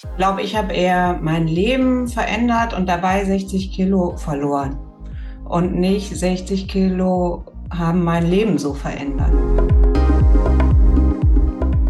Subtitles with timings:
[0.00, 4.78] Ich glaube, ich habe eher mein Leben verändert und dabei 60 Kilo verloren.
[5.44, 7.44] Und nicht 60 Kilo
[7.76, 9.32] haben mein Leben so verändert.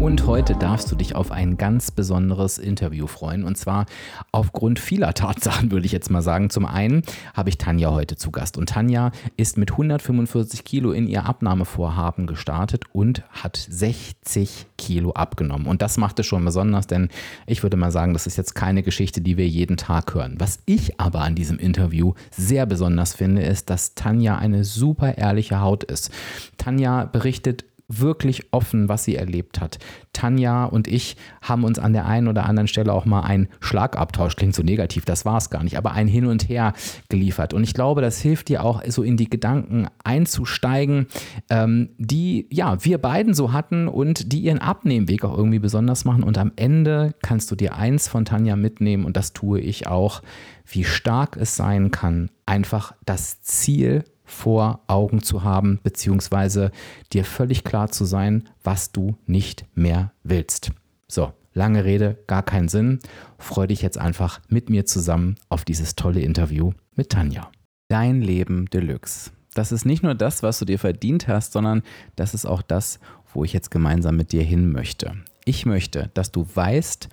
[0.09, 3.43] Und heute darfst du dich auf ein ganz besonderes Interview freuen.
[3.43, 3.85] Und zwar
[4.31, 6.49] aufgrund vieler Tatsachen, würde ich jetzt mal sagen.
[6.49, 7.03] Zum einen
[7.35, 8.57] habe ich Tanja heute zu Gast.
[8.57, 15.67] Und Tanja ist mit 145 Kilo in ihr Abnahmevorhaben gestartet und hat 60 Kilo abgenommen.
[15.67, 17.09] Und das macht es schon besonders, denn
[17.45, 20.37] ich würde mal sagen, das ist jetzt keine Geschichte, die wir jeden Tag hören.
[20.39, 25.61] Was ich aber an diesem Interview sehr besonders finde, ist, dass Tanja eine super ehrliche
[25.61, 26.09] Haut ist.
[26.57, 29.79] Tanja berichtet wirklich offen, was sie erlebt hat.
[30.13, 34.35] Tanja und ich haben uns an der einen oder anderen Stelle auch mal einen Schlagabtausch,
[34.35, 36.73] klingt so negativ, das war es gar nicht, aber ein Hin und Her
[37.09, 37.53] geliefert.
[37.53, 41.07] Und ich glaube, das hilft dir auch so in die Gedanken einzusteigen,
[41.49, 46.23] ähm, die ja wir beiden so hatten und die ihren Abnehmweg auch irgendwie besonders machen.
[46.23, 50.21] Und am Ende kannst du dir eins von Tanja mitnehmen und das tue ich auch,
[50.65, 56.71] wie stark es sein kann, einfach das Ziel vor Augen zu haben, beziehungsweise
[57.11, 60.71] dir völlig klar zu sein, was du nicht mehr willst.
[61.07, 62.99] So, lange Rede, gar keinen Sinn.
[63.37, 67.49] Freue dich jetzt einfach mit mir zusammen auf dieses tolle Interview mit Tanja.
[67.87, 69.31] Dein Leben Deluxe.
[69.55, 71.81] Das ist nicht nur das, was du dir verdient hast, sondern
[72.15, 72.99] das ist auch das,
[73.33, 75.13] wo ich jetzt gemeinsam mit dir hin möchte.
[75.43, 77.09] Ich möchte, dass du weißt,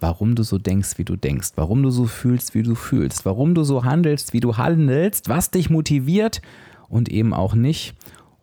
[0.00, 3.54] warum du so denkst, wie du denkst, warum du so fühlst, wie du fühlst, warum
[3.54, 6.42] du so handelst, wie du handelst, was dich motiviert
[6.88, 7.94] und eben auch nicht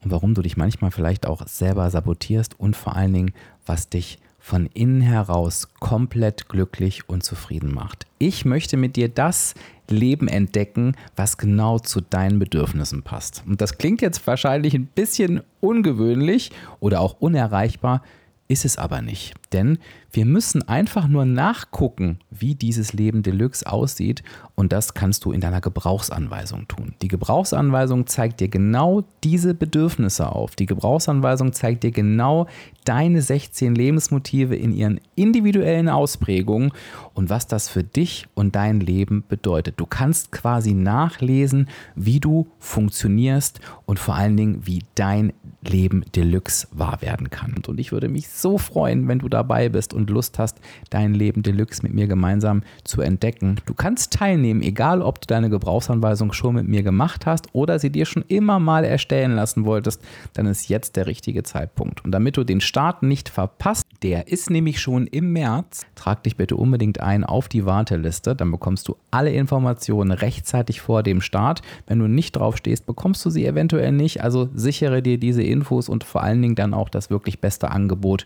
[0.04, 3.34] und warum du dich manchmal vielleicht auch selber sabotierst und vor allen Dingen,
[3.66, 8.08] was dich von innen heraus komplett glücklich und zufrieden macht.
[8.18, 9.54] Ich möchte mit dir das
[9.90, 13.44] Leben entdecken, was genau zu deinen Bedürfnissen passt.
[13.48, 18.04] Und das klingt jetzt wahrscheinlich ein bisschen ungewöhnlich oder auch unerreichbar,
[18.50, 19.34] ist es aber nicht.
[19.54, 19.78] Denn
[20.14, 25.42] wir müssen einfach nur nachgucken, wie dieses Leben Deluxe aussieht und das kannst du in
[25.42, 26.94] deiner Gebrauchsanweisung tun.
[27.02, 30.56] Die Gebrauchsanweisung zeigt dir genau diese Bedürfnisse auf.
[30.56, 32.46] Die Gebrauchsanweisung zeigt dir genau
[32.86, 36.72] deine 16 Lebensmotive in ihren individuellen Ausprägungen
[37.16, 39.80] und was das für dich und dein Leben bedeutet.
[39.80, 46.68] Du kannst quasi nachlesen, wie du funktionierst und vor allen Dingen, wie dein Leben Deluxe
[46.72, 47.56] wahr werden kann.
[47.68, 50.60] Und ich würde mich so freuen, wenn du dabei bist und Lust hast,
[50.90, 53.58] dein Leben Deluxe mit mir gemeinsam zu entdecken.
[53.66, 57.90] Du kannst teilnehmen, egal ob du deine Gebrauchsanweisung schon mit mir gemacht hast oder sie
[57.90, 60.02] dir schon immer mal erstellen lassen wolltest,
[60.34, 62.04] dann ist jetzt der richtige Zeitpunkt.
[62.04, 66.36] Und damit du den Start nicht verpasst, der ist nämlich schon im März, trag dich
[66.36, 71.62] bitte unbedingt ein auf die Warteliste, dann bekommst du alle Informationen rechtzeitig vor dem Start.
[71.88, 75.90] Wenn du nicht drauf stehst, bekommst du sie eventuell nicht, also sichere dir diese Infos
[75.90, 78.26] und vor allen Dingen dann auch das wirklich beste Angebot.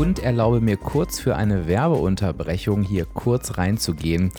[0.00, 4.32] Und erlaube mir kurz für eine Werbeunterbrechung hier kurz reinzugehen.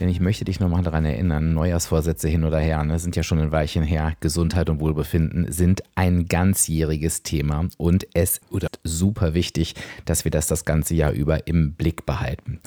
[0.00, 3.40] Denn ich möchte dich nochmal daran erinnern, Neujahrsvorsätze hin oder her, ne, sind ja schon
[3.40, 4.12] ein Weilchen her.
[4.20, 10.46] Gesundheit und Wohlbefinden sind ein ganzjähriges Thema und es ist super wichtig, dass wir das
[10.46, 12.60] das ganze Jahr über im Blick behalten.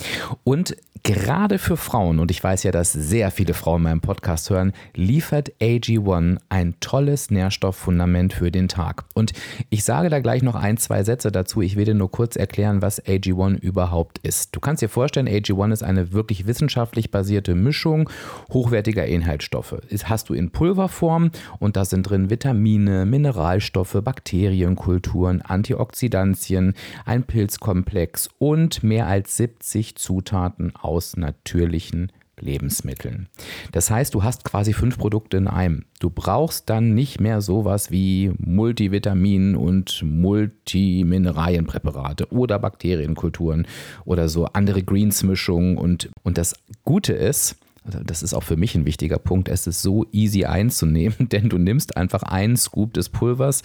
[0.43, 4.73] Und gerade für Frauen, und ich weiß ja, dass sehr viele Frauen meinen Podcast hören,
[4.93, 9.05] liefert AG1 ein tolles Nährstofffundament für den Tag.
[9.13, 9.33] Und
[9.69, 11.61] ich sage da gleich noch ein, zwei Sätze dazu.
[11.61, 14.55] Ich will dir nur kurz erklären, was AG1 überhaupt ist.
[14.55, 18.09] Du kannst dir vorstellen, AG1 ist eine wirklich wissenschaftlich basierte basierte Mischung
[18.51, 19.75] hochwertiger Inhaltsstoffe.
[19.91, 21.29] Das hast du in Pulverform
[21.59, 26.73] und da sind drin Vitamine, Mineralstoffe, Bakterienkulturen, Antioxidantien,
[27.05, 33.29] ein Pilzkomplex und mehr als 70 Zutaten aus natürlichen Lebensmitteln.
[33.71, 35.85] Das heißt, du hast quasi fünf Produkte in einem.
[35.99, 43.65] Du brauchst dann nicht mehr sowas wie Multivitamin und Multimineralienpräparate oder Bakterienkulturen
[44.05, 48.75] oder so andere Greens-Mischungen und, und das Gute ist, also das ist auch für mich
[48.75, 49.49] ein wichtiger Punkt.
[49.49, 53.63] Es ist so easy einzunehmen, denn du nimmst einfach einen Scoop des Pulvers,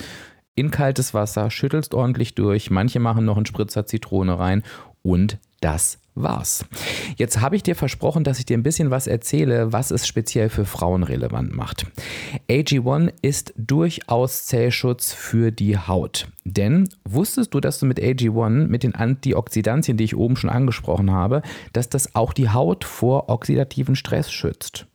[0.54, 2.70] in kaltes Wasser, schüttelst ordentlich durch.
[2.70, 4.62] Manche machen noch einen Spritzer Zitrone rein
[5.02, 6.64] und das war's.
[7.16, 10.48] Jetzt habe ich dir versprochen, dass ich dir ein bisschen was erzähle, was es speziell
[10.48, 11.86] für Frauen relevant macht.
[12.48, 16.28] AG1 ist durchaus Zellschutz für die Haut.
[16.44, 21.10] Denn wusstest du, dass du mit AG1, mit den Antioxidantien, die ich oben schon angesprochen
[21.10, 21.42] habe,
[21.72, 24.86] dass das auch die Haut vor oxidativen Stress schützt?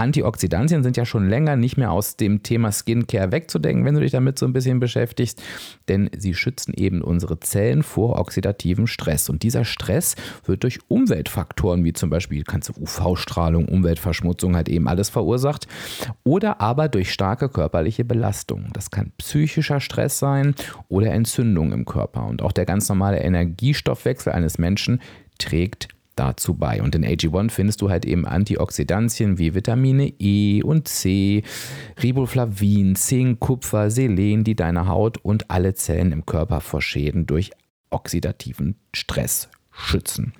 [0.00, 4.12] Antioxidantien sind ja schon länger nicht mehr aus dem Thema Skincare wegzudenken, wenn du dich
[4.12, 5.42] damit so ein bisschen beschäftigst,
[5.88, 9.28] denn sie schützen eben unsere Zellen vor oxidativem Stress.
[9.28, 10.16] Und dieser Stress
[10.46, 15.68] wird durch Umweltfaktoren wie zum Beispiel kannst UV-Strahlung, Umweltverschmutzung halt eben alles verursacht
[16.24, 18.68] oder aber durch starke körperliche Belastung.
[18.72, 20.54] Das kann psychischer Stress sein
[20.88, 22.26] oder Entzündung im Körper.
[22.26, 25.00] Und auch der ganz normale Energiestoffwechsel eines Menschen
[25.38, 25.88] trägt
[26.20, 26.82] dazu bei.
[26.82, 31.42] Und in AG1 findest du halt eben Antioxidantien wie Vitamine E und C,
[32.02, 37.50] Riboflavin, Zink, Kupfer, Selen, die deine Haut und alle Zellen im Körper vor Schäden durch
[37.88, 40.34] oxidativen Stress schützen.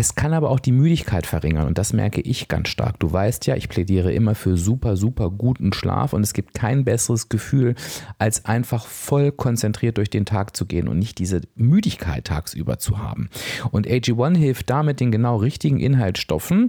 [0.00, 2.98] Es kann aber auch die Müdigkeit verringern und das merke ich ganz stark.
[3.00, 6.86] Du weißt ja, ich plädiere immer für super, super guten Schlaf und es gibt kein
[6.86, 7.74] besseres Gefühl,
[8.16, 12.96] als einfach voll konzentriert durch den Tag zu gehen und nicht diese Müdigkeit tagsüber zu
[12.96, 13.28] haben.
[13.72, 16.68] Und AG1 hilft damit den genau richtigen Inhaltsstoffen,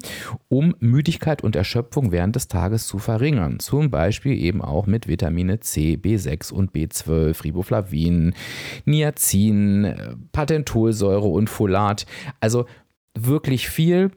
[0.49, 3.59] um Müdigkeit und Erschöpfung während des Tages zu verringern.
[3.59, 8.33] Zum Beispiel eben auch mit Vitamine C, B6 und B12, Riboflavin,
[8.83, 12.05] Niacin, Patentolsäure und Folat.
[12.41, 12.65] Also
[13.17, 14.11] wirklich viel.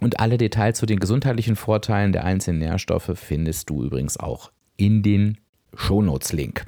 [0.00, 5.02] Und alle Details zu den gesundheitlichen Vorteilen der einzelnen Nährstoffe findest du übrigens auch in
[5.02, 5.38] den
[5.74, 6.66] Shownotes-Link.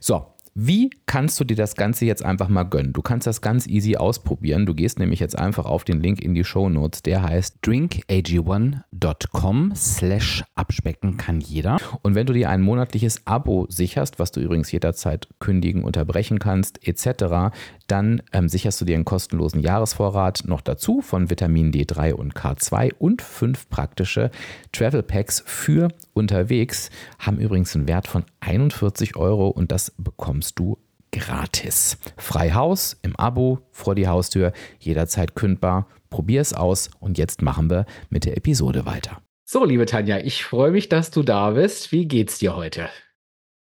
[0.00, 2.92] So, wie kannst du dir das Ganze jetzt einfach mal gönnen?
[2.92, 4.66] Du kannst das ganz easy ausprobieren.
[4.66, 7.02] Du gehst nämlich jetzt einfach auf den Link in die Show Notes.
[7.02, 11.78] Der heißt drinkag1.com slash abspecken kann jeder.
[12.02, 16.86] Und wenn du dir ein monatliches Abo sicherst, was du übrigens jederzeit kündigen, unterbrechen kannst,
[16.86, 17.54] etc.,
[17.86, 22.92] dann ähm, sicherst du dir einen kostenlosen Jahresvorrat noch dazu von Vitamin D3 und K2
[22.98, 24.30] und fünf praktische
[24.72, 26.90] Travel Packs für unterwegs.
[27.18, 30.78] Haben übrigens einen Wert von 41 Euro und das bekommst du
[31.12, 31.98] gratis.
[32.16, 35.86] Freihaus im Abo vor die Haustür, jederzeit kündbar.
[36.10, 39.22] Probier es aus und jetzt machen wir mit der Episode weiter.
[39.44, 41.92] So, liebe Tanja, ich freue mich, dass du da bist.
[41.92, 42.88] Wie geht's dir heute?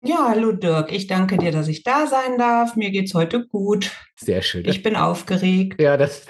[0.07, 0.93] Ja, hallo Dirk.
[0.93, 2.77] Ich danke dir, dass ich da sein darf.
[2.77, 3.91] Mir geht's heute gut.
[4.17, 4.69] Sehr schön.
[4.69, 5.81] Ich bin aufgeregt.
[5.81, 6.27] Ja, das,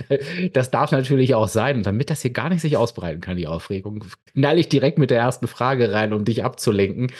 [0.52, 1.78] das darf natürlich auch sein.
[1.78, 5.10] Und damit das hier gar nicht sich ausbreiten kann, die Aufregung, knall ich direkt mit
[5.10, 7.10] der ersten Frage rein, um dich abzulenken.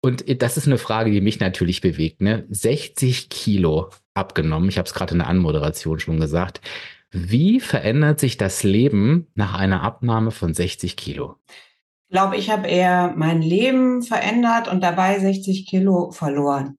[0.00, 2.20] Und das ist eine Frage, die mich natürlich bewegt.
[2.20, 2.46] Ne?
[2.50, 4.68] 60 Kilo abgenommen.
[4.68, 6.60] Ich habe es gerade in der Anmoderation schon gesagt.
[7.10, 11.36] Wie verändert sich das Leben nach einer Abnahme von 60 Kilo?
[11.48, 16.78] Ich glaube, ich habe eher mein Leben verändert und dabei 60 Kilo verloren.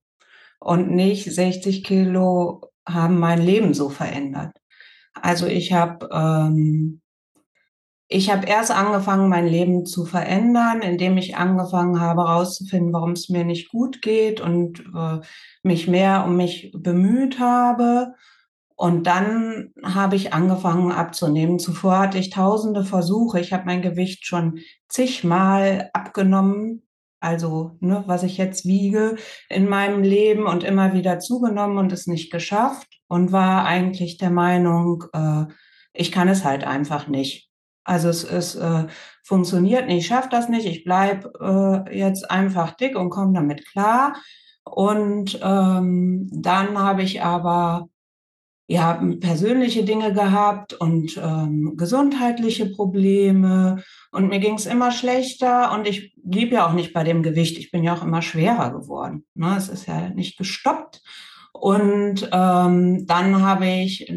[0.60, 4.56] Und nicht 60 Kilo haben mein Leben so verändert.
[5.14, 7.02] Also ich habe ähm,
[8.10, 13.30] ich habe erst angefangen, mein Leben zu verändern, indem ich angefangen habe, herauszufinden, warum es
[13.30, 15.20] mir nicht gut geht und äh,
[15.64, 18.16] mich mehr um mich bemüht habe
[18.80, 21.60] und dann habe ich angefangen abzunehmen.
[21.60, 23.42] Zuvor hatte ich tausende Versuche.
[23.42, 26.88] Ich habe mein Gewicht schon zigmal abgenommen.
[27.20, 29.18] Also, ne, was ich jetzt wiege
[29.50, 34.30] in meinem Leben und immer wieder zugenommen und es nicht geschafft und war eigentlich der
[34.30, 35.48] Meinung, äh,
[35.92, 37.49] ich kann es halt einfach nicht.
[37.90, 38.86] Also es, es äh,
[39.24, 43.66] funktioniert nicht, ich schaffe das nicht, ich bleibe äh, jetzt einfach dick und komme damit
[43.66, 44.16] klar.
[44.64, 47.90] Und ähm, dann habe ich aber
[48.68, 55.88] ja, persönliche Dinge gehabt und ähm, gesundheitliche Probleme und mir ging es immer schlechter und
[55.88, 57.58] ich blieb ja auch nicht bei dem Gewicht.
[57.58, 59.26] Ich bin ja auch immer schwerer geworden.
[59.34, 59.56] Ne?
[59.58, 61.02] Es ist ja nicht gestoppt.
[61.52, 64.08] Und ähm, dann habe ich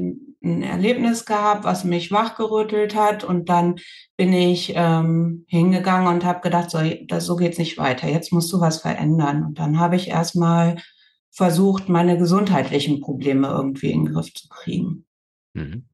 [0.43, 3.77] ein, Erlebnis gehabt, was mich wachgerüttelt hat und dann
[4.17, 8.09] bin ich ähm, hingegangen und habe gedacht, so, das, so geht's nicht weiter.
[8.09, 9.45] Jetzt musst du was verändern.
[9.45, 10.77] Und dann habe ich erstmal
[11.31, 15.07] versucht, meine gesundheitlichen Probleme irgendwie in den Griff zu kriegen.
[15.55, 15.87] Mhm.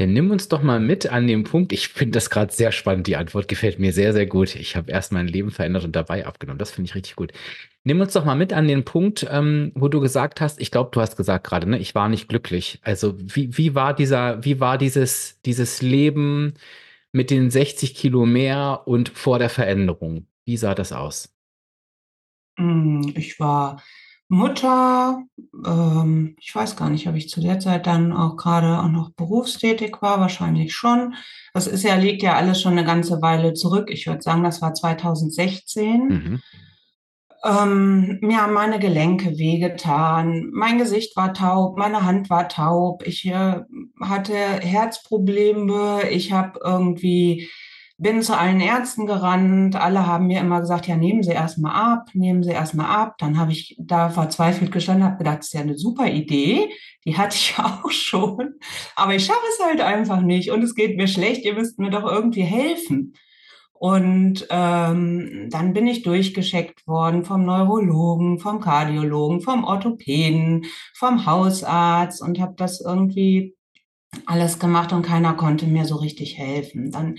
[0.00, 1.74] Dann nimm uns doch mal mit an dem Punkt.
[1.74, 3.06] Ich finde das gerade sehr spannend.
[3.06, 4.56] Die Antwort gefällt mir sehr, sehr gut.
[4.56, 6.58] Ich habe erst mein Leben verändert und dabei abgenommen.
[6.58, 7.32] Das finde ich richtig gut.
[7.84, 10.88] Nimm uns doch mal mit an den Punkt, ähm, wo du gesagt hast, ich glaube,
[10.90, 12.78] du hast gesagt gerade, ne, ich war nicht glücklich.
[12.80, 16.54] Also wie, wie war dieser, wie war dieses, dieses Leben
[17.12, 20.26] mit den 60 Kilo mehr und vor der Veränderung?
[20.46, 21.36] Wie sah das aus?
[22.58, 23.82] Hm, ich war
[24.32, 25.24] Mutter,
[25.66, 29.10] ähm, ich weiß gar nicht, ob ich zu der Zeit dann auch gerade auch noch
[29.10, 31.14] berufstätig war, wahrscheinlich schon.
[31.52, 33.90] Das ist ja, liegt ja alles schon eine ganze Weile zurück.
[33.90, 36.06] Ich würde sagen, das war 2016.
[36.06, 36.42] Mhm.
[37.44, 43.26] Ähm, mir haben meine Gelenke wehgetan, mein Gesicht war taub, meine Hand war taub, ich
[43.26, 43.62] äh,
[44.00, 47.48] hatte Herzprobleme, ich habe irgendwie
[48.00, 49.76] bin zu allen Ärzten gerannt.
[49.76, 53.16] Alle haben mir immer gesagt, ja, nehmen Sie erstmal ab, nehmen Sie erstmal ab.
[53.18, 56.70] Dann habe ich da verzweifelt gestanden, habe gedacht, das ist ja eine super Idee.
[57.04, 58.54] Die hatte ich auch schon.
[58.96, 61.44] Aber ich schaffe es halt einfach nicht und es geht mir schlecht.
[61.44, 63.14] Ihr müsst mir doch irgendwie helfen.
[63.74, 72.22] Und ähm, dann bin ich durchgescheckt worden vom Neurologen, vom Kardiologen, vom Orthopäden, vom Hausarzt
[72.22, 73.56] und habe das irgendwie
[74.26, 76.90] alles gemacht und keiner konnte mir so richtig helfen.
[76.90, 77.18] Dann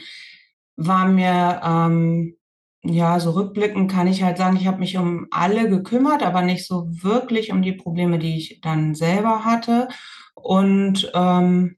[0.87, 2.35] war mir, ähm,
[2.83, 6.65] ja, so rückblickend kann ich halt sagen, ich habe mich um alle gekümmert, aber nicht
[6.65, 9.87] so wirklich um die Probleme, die ich dann selber hatte.
[10.33, 11.77] Und ähm,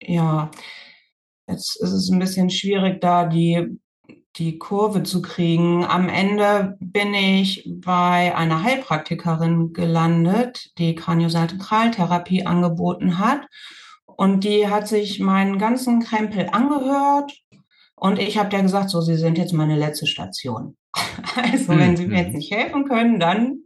[0.00, 0.50] ja,
[1.48, 3.78] jetzt ist es ein bisschen schwierig, da die,
[4.36, 5.86] die Kurve zu kriegen.
[5.86, 13.46] Am Ende bin ich bei einer Heilpraktikerin gelandet, die Kraniosakraltherapie angeboten hat.
[14.04, 17.32] Und die hat sich meinen ganzen Krempel angehört
[18.02, 20.76] und ich habe der gesagt, so, Sie sind jetzt meine letzte Station.
[21.36, 22.38] Also, wenn Sie mir jetzt mhm.
[22.38, 23.60] nicht helfen können, dann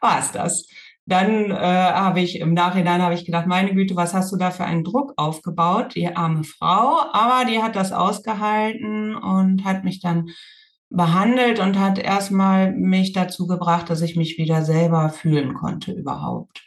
[0.00, 0.68] war es das.
[1.04, 4.52] Dann äh, habe ich im Nachhinein habe ich gedacht, meine Güte, was hast du da
[4.52, 7.00] für einen Druck aufgebaut, die arme Frau.
[7.12, 10.28] Aber die hat das ausgehalten und hat mich dann
[10.88, 16.62] behandelt und hat erstmal mich dazu gebracht, dass ich mich wieder selber fühlen konnte überhaupt.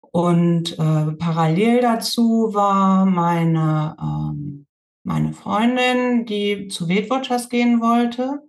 [0.00, 4.66] Und äh, parallel dazu war meine ähm,
[5.04, 8.40] meine Freundin, die zu Weight Watchers gehen wollte.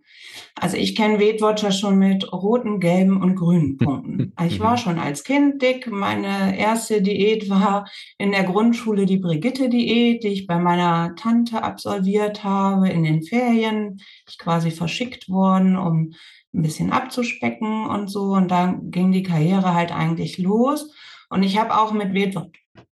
[0.55, 4.33] Also ich kenne Weight Watchers schon mit roten, gelben und grünen Punkten.
[4.45, 5.91] Ich war schon als Kind dick.
[5.91, 12.43] Meine erste Diät war in der Grundschule die Brigitte-Diät, die ich bei meiner Tante absolviert
[12.43, 13.99] habe in den Ferien.
[14.27, 16.13] Ich quasi verschickt worden, um
[16.53, 18.33] ein bisschen abzuspecken und so.
[18.33, 20.93] Und da ging die Karriere halt eigentlich los.
[21.33, 22.35] Und ich habe auch mit Weight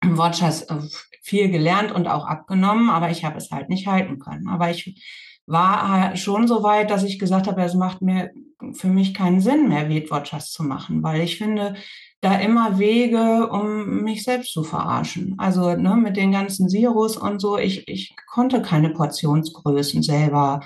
[0.02, 0.76] Watchers äh,
[1.22, 4.48] viel gelernt und auch abgenommen, aber ich habe es halt nicht halten können.
[4.48, 4.98] Aber ich
[5.46, 8.30] war schon so weit, dass ich gesagt habe, es macht mir
[8.72, 11.74] für mich keinen Sinn mehr, Weight Watchers zu machen, weil ich finde
[12.22, 15.34] da immer Wege, um mich selbst zu verarschen.
[15.38, 20.60] Also ne, mit den ganzen Sirus und so, ich, ich konnte keine Portionsgrößen selber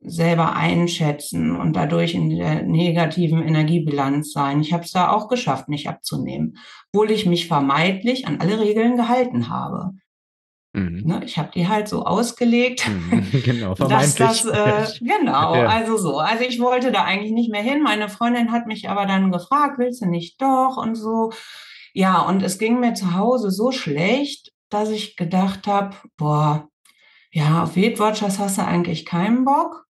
[0.00, 4.60] selber einschätzen und dadurch in der negativen Energiebilanz sein.
[4.60, 6.58] Ich habe es da auch geschafft, mich abzunehmen,
[6.92, 9.92] obwohl ich mich vermeidlich an alle Regeln gehalten habe.
[10.74, 11.02] Mhm.
[11.04, 15.66] Ne, ich habe die halt so ausgelegt, mhm, genau, dass das äh, genau, ja.
[15.68, 16.18] also so.
[16.18, 17.80] Also ich wollte da eigentlich nicht mehr hin.
[17.82, 21.30] Meine Freundin hat mich aber dann gefragt, willst du nicht doch und so.
[21.92, 26.68] Ja, und es ging mir zu Hause so schlecht, dass ich gedacht habe, boah,
[27.34, 29.86] ja, auf Weight Watchers hast du eigentlich keinen Bock.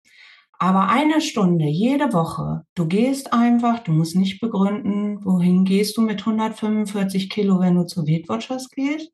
[0.62, 6.02] Aber eine Stunde jede Woche, du gehst einfach, du musst nicht begründen, wohin gehst du
[6.02, 9.14] mit 145 Kilo, wenn du zu Weight Watchers gehst.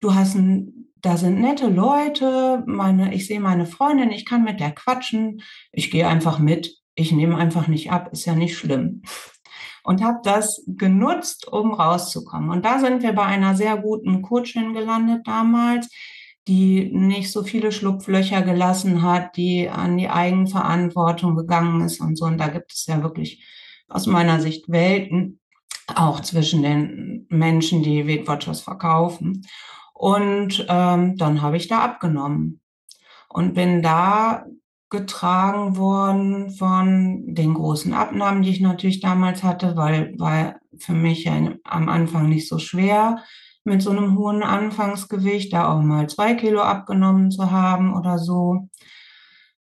[0.00, 4.60] Du hast ein, da sind nette Leute, meine, ich sehe meine Freundin, ich kann mit
[4.60, 9.02] der quatschen, ich gehe einfach mit, ich nehme einfach nicht ab, ist ja nicht schlimm.
[9.82, 12.50] Und habe das genutzt, um rauszukommen.
[12.50, 15.88] Und da sind wir bei einer sehr guten Coachin gelandet damals,
[16.48, 22.24] die nicht so viele Schlupflöcher gelassen hat, die an die Eigenverantwortung gegangen ist und so.
[22.24, 23.44] Und da gibt es ja wirklich
[23.88, 25.40] aus meiner Sicht Welten,
[25.94, 29.46] auch zwischen den Menschen, die Weight Watchers verkaufen.
[29.94, 32.60] Und ähm, dann habe ich da abgenommen
[33.28, 34.44] und bin da
[34.90, 41.24] getragen worden von den großen Abnahmen, die ich natürlich damals hatte, weil war für mich
[41.24, 41.34] ja
[41.64, 43.22] am Anfang nicht so schwer
[43.64, 48.68] mit so einem hohen Anfangsgewicht, da auch mal zwei Kilo abgenommen zu haben oder so.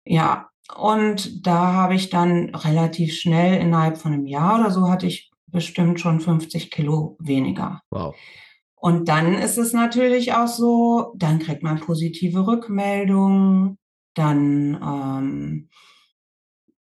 [0.04, 5.06] Ja, und da habe ich dann relativ schnell, innerhalb von einem Jahr oder so, hatte
[5.06, 7.82] ich bestimmt schon 50 Kilo weniger.
[7.90, 8.14] Wow.
[8.76, 13.78] Und dann ist es natürlich auch so, dann kriegt man positive Rückmeldungen,
[14.14, 15.68] dann, ähm,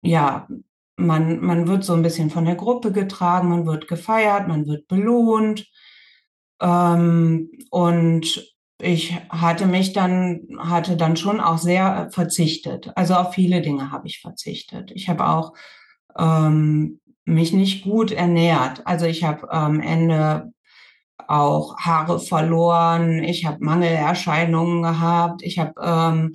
[0.02, 0.48] ja,
[0.96, 4.88] man, man wird so ein bisschen von der Gruppe getragen, man wird gefeiert, man wird
[4.88, 5.68] belohnt.
[6.64, 12.92] Ähm, und ich hatte mich dann, hatte dann schon auch sehr verzichtet.
[12.96, 14.92] Also auf viele Dinge habe ich verzichtet.
[14.96, 15.54] Ich habe auch
[16.18, 18.86] ähm, mich nicht gut ernährt.
[18.86, 20.54] Also ich habe am Ende
[21.28, 23.24] auch Haare verloren.
[23.24, 25.42] Ich habe Mangelerscheinungen gehabt.
[25.44, 26.34] Ich habe ähm,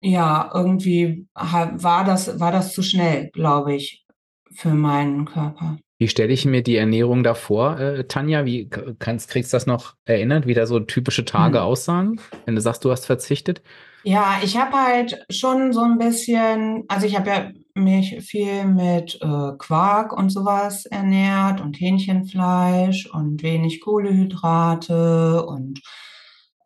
[0.00, 4.06] ja irgendwie war das war das zu schnell, glaube ich,
[4.54, 5.78] für meinen Körper.
[5.98, 8.44] Wie stelle ich mir die Ernährung da vor, äh, Tanja?
[8.44, 11.64] Wie kannst, kriegst du das noch erinnert, wie da so typische Tage hm.
[11.64, 13.62] aussahen, wenn du sagst, du hast verzichtet?
[14.02, 19.18] Ja, ich habe halt schon so ein bisschen, also ich habe ja mich viel mit
[19.20, 25.80] äh, Quark und sowas ernährt und Hähnchenfleisch und wenig Kohlehydrate und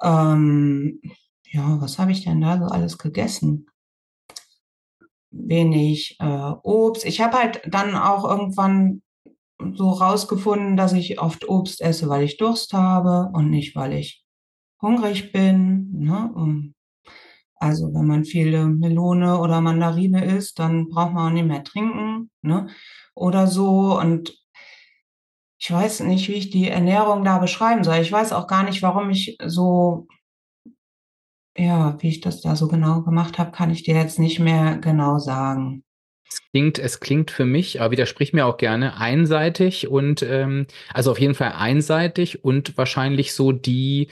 [0.02, 1.00] ähm,
[1.50, 3.66] ja, was habe ich denn da so alles gegessen?
[5.30, 7.04] Wenig äh, Obst.
[7.04, 9.02] Ich habe halt dann auch irgendwann
[9.74, 14.24] so rausgefunden, dass ich oft Obst esse, weil ich Durst habe und nicht, weil ich
[14.80, 15.90] hungrig bin.
[15.92, 16.72] Ne?
[17.56, 22.30] Also wenn man viele Melone oder Mandarine isst, dann braucht man auch nicht mehr trinken
[22.42, 22.68] ne?
[23.14, 23.98] oder so.
[23.98, 24.34] Und
[25.58, 27.96] ich weiß nicht, wie ich die Ernährung da beschreiben soll.
[27.96, 30.08] Ich weiß auch gar nicht, warum ich so,
[31.56, 34.78] ja, wie ich das da so genau gemacht habe, kann ich dir jetzt nicht mehr
[34.78, 35.84] genau sagen.
[36.30, 41.10] Es klingt, es klingt für mich, aber widersprich mir auch gerne, einseitig und ähm, also
[41.10, 44.08] auf jeden Fall einseitig und wahrscheinlich so die,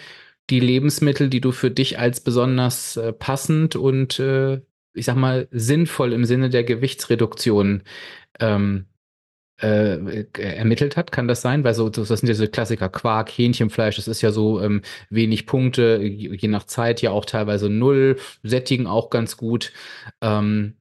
[0.51, 4.61] die Lebensmittel, die du für dich als besonders äh, passend und äh,
[4.95, 7.85] ich sag mal sinnvoll im Sinne der Gewichtsreduktion
[8.41, 8.87] ähm,
[9.61, 11.65] äh, ermittelt hat, kann das sein?
[11.65, 15.47] Weil so, das sind ja so Klassiker, Quark, Hähnchenfleisch, das ist ja so ähm, wenig
[15.47, 19.73] Punkte, je nach Zeit ja auch teilweise null, sättigen auch ganz gut.
[20.21, 20.75] Ähm,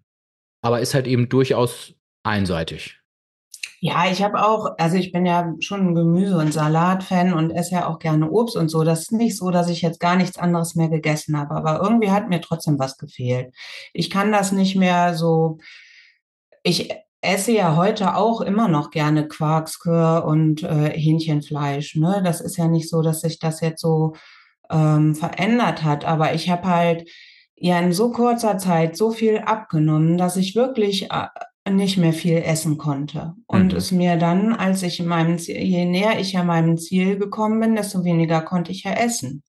[0.62, 3.00] aber ist halt eben durchaus einseitig.
[3.80, 7.76] Ja, ich habe auch, also ich bin ja schon ein Gemüse- und Salat-Fan und esse
[7.76, 8.84] ja auch gerne Obst und so.
[8.84, 12.10] Das ist nicht so, dass ich jetzt gar nichts anderes mehr gegessen habe, aber irgendwie
[12.10, 13.54] hat mir trotzdem was gefehlt.
[13.94, 15.60] Ich kann das nicht mehr so.
[16.64, 16.90] Ich
[17.22, 21.96] esse ja heute auch immer noch gerne Quarkskör und äh, Hähnchenfleisch.
[21.96, 22.22] Ne?
[22.24, 24.16] Das ist ja nicht so, dass sich das jetzt so
[24.72, 27.10] ähm, verändert hat, aber ich habe halt
[27.60, 31.28] ja in so kurzer Zeit so viel abgenommen, dass ich wirklich äh,
[31.72, 33.34] nicht mehr viel essen konnte.
[33.48, 33.78] Und mhm.
[33.78, 37.60] es mir dann, als ich in meinem Ziel, je näher ich an meinem Ziel gekommen
[37.60, 39.44] bin, desto weniger konnte ich ja essen.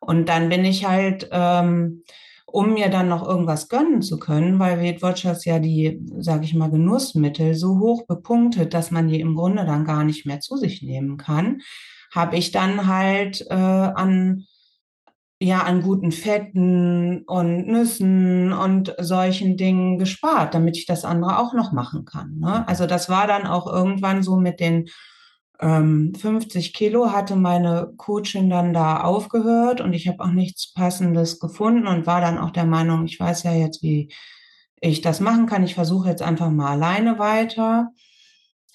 [0.00, 2.04] Und dann bin ich halt, ähm,
[2.46, 6.54] um mir dann noch irgendwas gönnen zu können, weil Weight Watchers ja die, sage ich
[6.54, 10.56] mal, Genussmittel so hoch bepunktet, dass man die im Grunde dann gar nicht mehr zu
[10.56, 11.60] sich nehmen kann,
[12.14, 14.46] habe ich dann halt äh, an
[15.40, 21.52] ja an guten Fetten und Nüssen und solchen Dingen gespart, damit ich das andere auch
[21.54, 22.38] noch machen kann.
[22.38, 22.66] Ne?
[22.66, 24.88] Also das war dann auch irgendwann so mit den
[25.60, 31.40] ähm, 50 Kilo hatte meine Coachin dann da aufgehört und ich habe auch nichts Passendes
[31.40, 34.12] gefunden und war dann auch der Meinung, ich weiß ja jetzt, wie
[34.80, 35.64] ich das machen kann.
[35.64, 37.90] Ich versuche jetzt einfach mal alleine weiter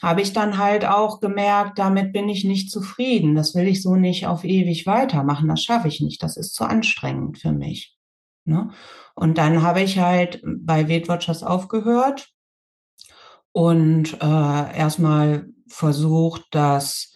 [0.04, 3.36] habe ich dann halt auch gemerkt, damit bin ich nicht zufrieden.
[3.36, 5.48] Das will ich so nicht auf ewig weitermachen.
[5.48, 6.22] Das schaffe ich nicht.
[6.22, 7.96] Das ist zu anstrengend für mich.
[8.44, 8.70] Ne?
[9.16, 11.10] Und dann habe ich halt bei Weight
[11.44, 12.34] aufgehört
[13.54, 17.14] und äh, erstmal versucht, das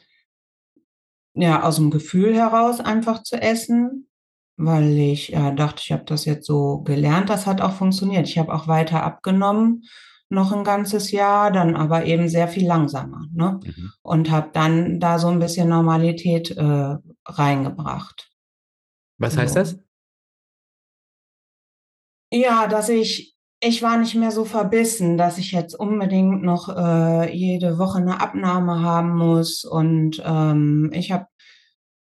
[1.34, 4.08] ja aus dem Gefühl heraus einfach zu essen,
[4.56, 7.30] weil ich ja, dachte, ich habe das jetzt so gelernt.
[7.30, 8.30] Das hat auch funktioniert.
[8.30, 9.84] Ich habe auch weiter abgenommen
[10.30, 13.26] noch ein ganzes Jahr, dann aber eben sehr viel langsamer.
[13.34, 13.60] Ne?
[13.64, 13.92] Mhm.
[14.02, 18.30] Und habe dann da so ein bisschen Normalität äh, reingebracht.
[19.18, 19.42] Was so.
[19.42, 19.80] heißt das?
[22.32, 27.34] Ja, dass ich, ich war nicht mehr so verbissen, dass ich jetzt unbedingt noch äh,
[27.34, 29.64] jede Woche eine Abnahme haben muss.
[29.64, 31.28] Und ähm, ich habe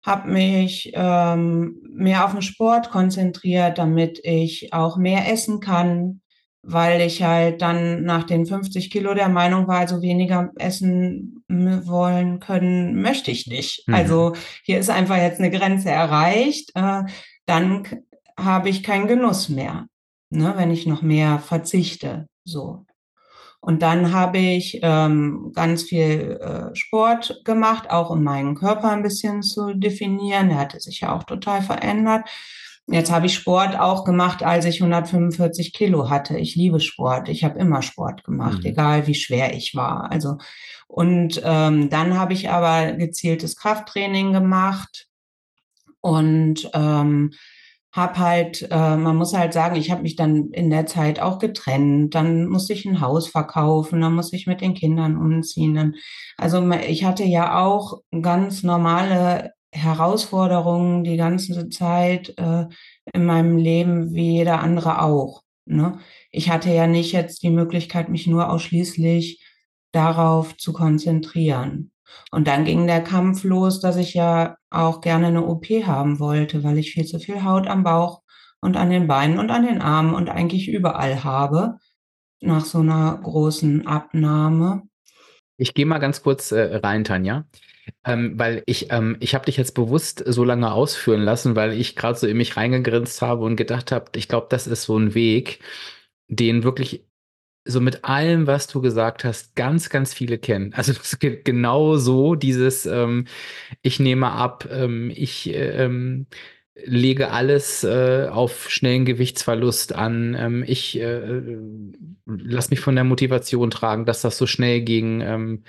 [0.02, 6.22] hab mich ähm, mehr auf den Sport konzentriert, damit ich auch mehr essen kann
[6.70, 12.40] weil ich halt dann nach den 50 Kilo der Meinung war, also weniger essen wollen
[12.40, 13.88] können, möchte ich nicht.
[13.88, 13.94] Mhm.
[13.94, 17.04] Also hier ist einfach jetzt eine Grenze erreicht, äh,
[17.46, 17.86] dann
[18.38, 19.86] habe ich keinen Genuss mehr,
[20.28, 22.26] ne, wenn ich noch mehr verzichte.
[22.44, 22.84] So.
[23.60, 29.02] Und dann habe ich ähm, ganz viel äh, Sport gemacht, auch um meinen Körper ein
[29.02, 30.50] bisschen zu definieren.
[30.50, 32.28] Der hatte sich ja auch total verändert.
[32.90, 36.38] Jetzt habe ich Sport auch gemacht, als ich 145 Kilo hatte.
[36.38, 37.28] Ich liebe Sport.
[37.28, 38.70] Ich habe immer Sport gemacht, mhm.
[38.70, 40.10] egal wie schwer ich war.
[40.10, 40.38] Also
[40.86, 45.06] und ähm, dann habe ich aber gezieltes Krafttraining gemacht
[46.00, 47.32] und ähm,
[47.92, 51.38] habe halt, äh, man muss halt sagen, ich habe mich dann in der Zeit auch
[51.38, 52.14] getrennt.
[52.14, 55.74] Dann musste ich ein Haus verkaufen, dann musste ich mit den Kindern umziehen.
[55.74, 55.94] Dann,
[56.38, 62.66] also ich hatte ja auch ganz normale Herausforderungen die ganze Zeit äh,
[63.12, 65.42] in meinem Leben wie jeder andere auch.
[65.66, 65.98] Ne?
[66.30, 69.44] Ich hatte ja nicht jetzt die Möglichkeit, mich nur ausschließlich
[69.92, 71.92] darauf zu konzentrieren.
[72.30, 76.64] Und dann ging der Kampf los, dass ich ja auch gerne eine OP haben wollte,
[76.64, 78.22] weil ich viel zu viel Haut am Bauch
[78.60, 81.76] und an den Beinen und an den Armen und eigentlich überall habe
[82.40, 84.82] nach so einer großen Abnahme.
[85.56, 87.44] Ich gehe mal ganz kurz äh, rein, Tanja.
[88.04, 91.96] Ähm, weil ich, ähm, ich habe dich jetzt bewusst so lange ausführen lassen, weil ich
[91.96, 95.14] gerade so in mich reingegrinst habe und gedacht habe, ich glaube, das ist so ein
[95.14, 95.60] Weg,
[96.28, 97.04] den wirklich
[97.64, 100.72] so mit allem, was du gesagt hast, ganz, ganz viele kennen.
[100.76, 103.26] Also genau so dieses, ähm,
[103.82, 106.26] ich nehme ab, ähm, ich ähm,
[106.74, 110.34] lege alles äh, auf schnellen Gewichtsverlust an.
[110.38, 111.42] Ähm, ich äh,
[112.26, 115.62] lass mich von der Motivation tragen, dass das so schnell ging.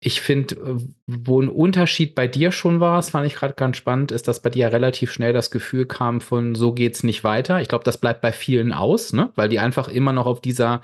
[0.00, 3.76] Ich finde, äh, wo ein Unterschied bei dir schon war, das fand ich gerade ganz
[3.76, 7.60] spannend, ist, dass bei dir relativ schnell das Gefühl kam von, so geht's nicht weiter.
[7.60, 9.32] Ich glaube, das bleibt bei vielen aus, ne?
[9.34, 10.82] weil die einfach immer noch auf dieser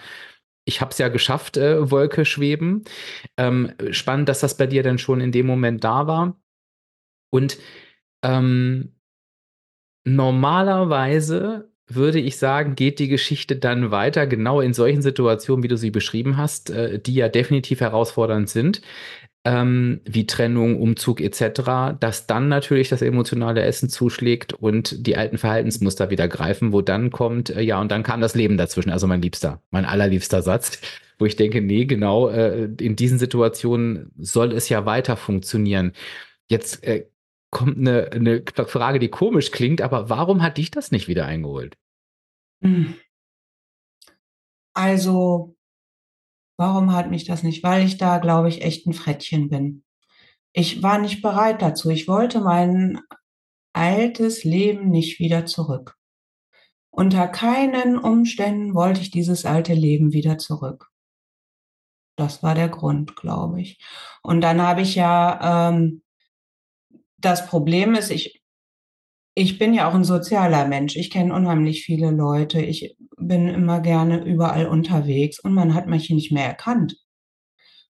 [0.66, 2.84] ich habe es ja geschafft, äh, Wolke schweben.
[3.36, 6.40] Ähm, spannend, dass das bei dir dann schon in dem Moment da war.
[7.30, 7.58] Und
[8.24, 8.94] ähm,
[10.04, 15.76] normalerweise würde ich sagen, geht die Geschichte dann weiter, genau in solchen Situationen, wie du
[15.76, 18.82] sie beschrieben hast, äh, die ja definitiv herausfordernd sind,
[19.44, 25.38] ähm, wie Trennung, Umzug etc., dass dann natürlich das emotionale Essen zuschlägt und die alten
[25.38, 29.06] Verhaltensmuster wieder greifen, wo dann kommt, äh, ja, und dann kam das Leben dazwischen, also
[29.06, 30.80] mein liebster, mein allerliebster Satz,
[31.18, 35.92] wo ich denke, nee, genau, äh, in diesen Situationen soll es ja weiter funktionieren.
[36.48, 36.82] Jetzt
[37.50, 41.76] kommt eine, eine Frage, die komisch klingt, aber warum hat dich das nicht wieder eingeholt?
[42.64, 42.94] Hm.
[44.74, 45.56] Also,
[46.58, 47.62] warum hat mich das nicht?
[47.62, 49.84] Weil ich da, glaube ich, echt ein Frettchen bin.
[50.52, 51.90] Ich war nicht bereit dazu.
[51.90, 53.00] Ich wollte mein
[53.72, 55.96] altes Leben nicht wieder zurück.
[56.90, 60.90] Unter keinen Umständen wollte ich dieses alte Leben wieder zurück.
[62.16, 63.80] Das war der Grund, glaube ich.
[64.22, 66.02] Und dann habe ich ja ähm,
[67.18, 68.43] das Problem ist, ich,
[69.34, 70.96] ich bin ja auch ein sozialer Mensch.
[70.96, 72.60] Ich kenne unheimlich viele Leute.
[72.60, 76.96] Ich bin immer gerne überall unterwegs und man hat mich nicht mehr erkannt.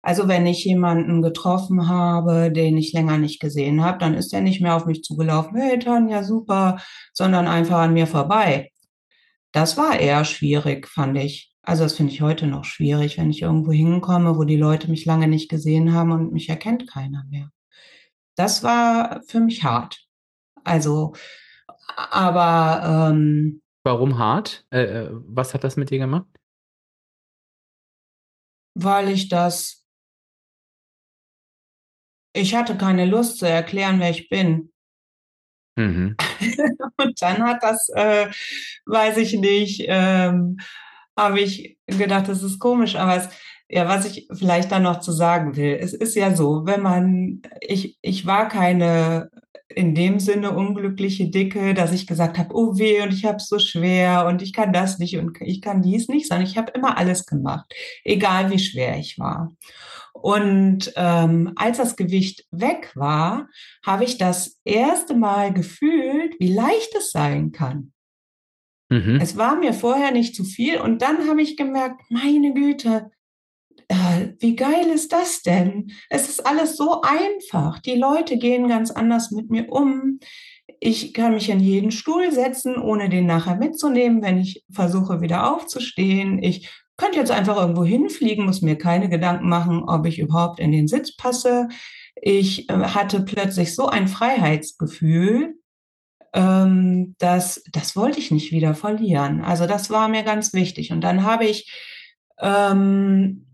[0.03, 4.41] Also wenn ich jemanden getroffen habe, den ich länger nicht gesehen habe, dann ist er
[4.41, 6.79] nicht mehr auf mich zugelaufen, hey Tanja, super,
[7.13, 8.71] sondern einfach an mir vorbei.
[9.53, 11.53] Das war eher schwierig, fand ich.
[11.63, 15.05] Also das finde ich heute noch schwierig, wenn ich irgendwo hinkomme, wo die Leute mich
[15.05, 17.51] lange nicht gesehen haben und mich erkennt keiner mehr.
[18.37, 20.10] Das war für mich hart.
[20.65, 21.15] Also,
[21.97, 23.11] aber.
[23.11, 24.67] Ähm, Warum hart?
[24.71, 26.27] Äh, äh, was hat das mit dir gemacht?
[28.75, 29.85] Weil ich das.
[32.33, 34.71] Ich hatte keine Lust zu erklären, wer ich bin.
[35.77, 36.17] Mhm.
[36.97, 38.29] Und dann hat das, äh,
[38.87, 40.59] weiß ich nicht, ähm,
[41.17, 43.29] habe ich gedacht, das ist komisch, aber es,
[43.69, 47.43] ja, was ich vielleicht dann noch zu sagen will, es ist ja so, wenn man,
[47.61, 49.31] ich, ich war keine
[49.75, 53.49] in dem Sinne unglückliche Dicke, dass ich gesagt habe, oh weh, und ich habe es
[53.49, 56.73] so schwer und ich kann das nicht und ich kann dies nicht, sondern ich habe
[56.73, 57.73] immer alles gemacht,
[58.05, 59.53] egal wie schwer ich war.
[60.13, 63.49] Und ähm, als das Gewicht weg war,
[63.87, 67.93] habe ich das erste Mal gefühlt, wie leicht es sein kann.
[68.91, 69.21] Mhm.
[69.23, 73.11] Es war mir vorher nicht zu viel und dann habe ich gemerkt, meine Güte,
[74.39, 75.91] wie geil ist das denn?
[76.09, 77.79] Es ist alles so einfach.
[77.81, 80.21] Die Leute gehen ganz anders mit mir um.
[80.79, 85.53] Ich kann mich in jeden Stuhl setzen, ohne den nachher mitzunehmen, wenn ich versuche, wieder
[85.55, 86.43] aufzustehen.
[86.43, 90.71] Ich könnte jetzt einfach irgendwo hinfliegen, muss mir keine Gedanken machen, ob ich überhaupt in
[90.71, 91.69] den Sitz passe.
[92.15, 95.55] Ich äh, hatte plötzlich so ein Freiheitsgefühl,
[96.33, 99.43] ähm, dass das wollte ich nicht wieder verlieren.
[99.43, 100.93] Also das war mir ganz wichtig.
[100.93, 101.73] Und dann habe ich
[102.39, 103.47] ähm,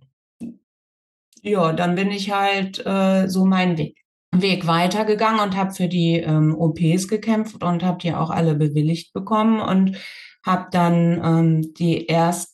[1.47, 3.97] ja, dann bin ich halt äh, so meinen Weg,
[4.33, 9.13] Weg weitergegangen und habe für die ähm, OPs gekämpft und habe die auch alle bewilligt
[9.13, 9.97] bekommen und
[10.45, 12.51] habe dann ähm, die erste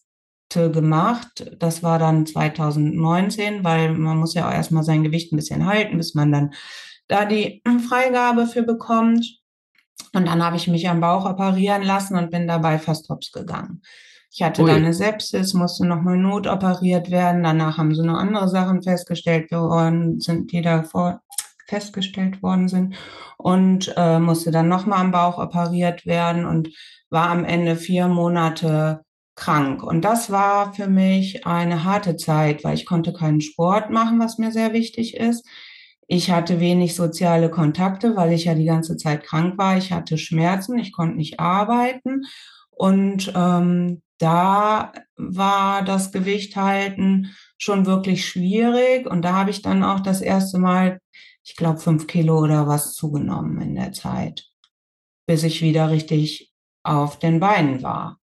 [0.70, 1.50] gemacht.
[1.59, 5.96] Das war dann 2019, weil man muss ja auch erstmal sein Gewicht ein bisschen halten,
[5.96, 6.52] bis man dann
[7.09, 9.38] da die Freigabe für bekommt.
[10.14, 13.81] Und dann habe ich mich am Bauch operieren lassen und bin dabei fast hops gegangen.
[14.34, 14.68] Ich hatte Ui.
[14.68, 17.42] dann eine Sepsis, musste nochmal notoperiert werden.
[17.42, 21.20] Danach haben sie noch andere Sachen festgestellt worden, sind, die davor
[21.68, 22.94] festgestellt worden sind
[23.36, 26.70] und äh, musste dann nochmal am Bauch operiert werden und
[27.10, 29.82] war am Ende vier Monate krank.
[29.82, 34.38] Und das war für mich eine harte Zeit, weil ich konnte keinen Sport machen, was
[34.38, 35.46] mir sehr wichtig ist.
[36.06, 39.76] Ich hatte wenig soziale Kontakte, weil ich ja die ganze Zeit krank war.
[39.76, 42.22] Ich hatte Schmerzen, ich konnte nicht arbeiten.
[42.70, 49.06] Und ähm, da war das Gewicht halten schon wirklich schwierig.
[49.06, 51.00] Und da habe ich dann auch das erste Mal,
[51.44, 54.48] ich glaube, fünf Kilo oder was zugenommen in der Zeit,
[55.26, 56.52] bis ich wieder richtig
[56.85, 58.18] auf den Beinen war.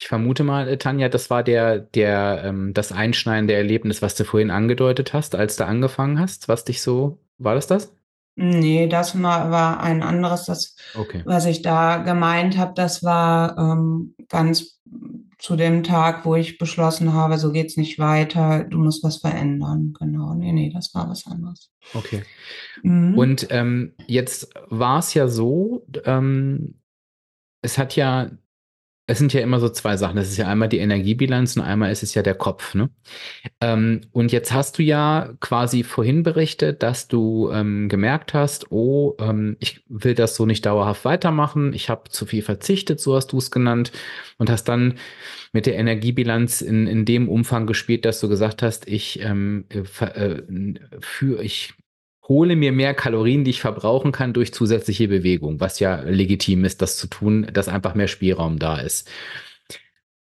[0.00, 4.50] Ich vermute mal, Tanja, das war der, der, ähm, das einschneidende Erlebnis, was du vorhin
[4.50, 7.96] angedeutet hast, als du angefangen hast, was dich so, war das das?
[8.36, 10.44] Nee, das war ein anderes.
[10.44, 11.22] Das, okay.
[11.24, 14.78] was ich da gemeint habe, das war ähm, ganz
[15.38, 19.94] zu dem Tag, wo ich beschlossen habe, so geht's nicht weiter, du musst was verändern.
[19.98, 21.70] Genau, nee, nee, das war was anderes.
[21.94, 22.22] Okay.
[22.82, 23.16] Mhm.
[23.16, 26.80] Und ähm, jetzt war es ja so, ähm,
[27.62, 28.30] es hat ja
[29.08, 30.16] es sind ja immer so zwei Sachen.
[30.16, 32.74] Das ist ja einmal die Energiebilanz und einmal ist es ja der Kopf.
[32.74, 32.90] Ne?
[33.60, 39.14] Ähm, und jetzt hast du ja quasi vorhin berichtet, dass du ähm, gemerkt hast, oh,
[39.20, 41.72] ähm, ich will das so nicht dauerhaft weitermachen.
[41.72, 43.92] Ich habe zu viel verzichtet, so hast du es genannt.
[44.38, 44.94] Und hast dann
[45.52, 50.04] mit der Energiebilanz in, in dem Umfang gespielt, dass du gesagt hast, ich, ähm, äh,
[50.04, 50.42] äh
[51.00, 51.74] für, ich
[52.28, 56.82] hole mir mehr Kalorien, die ich verbrauchen kann durch zusätzliche Bewegung, was ja legitim ist,
[56.82, 59.08] das zu tun, dass einfach mehr Spielraum da ist.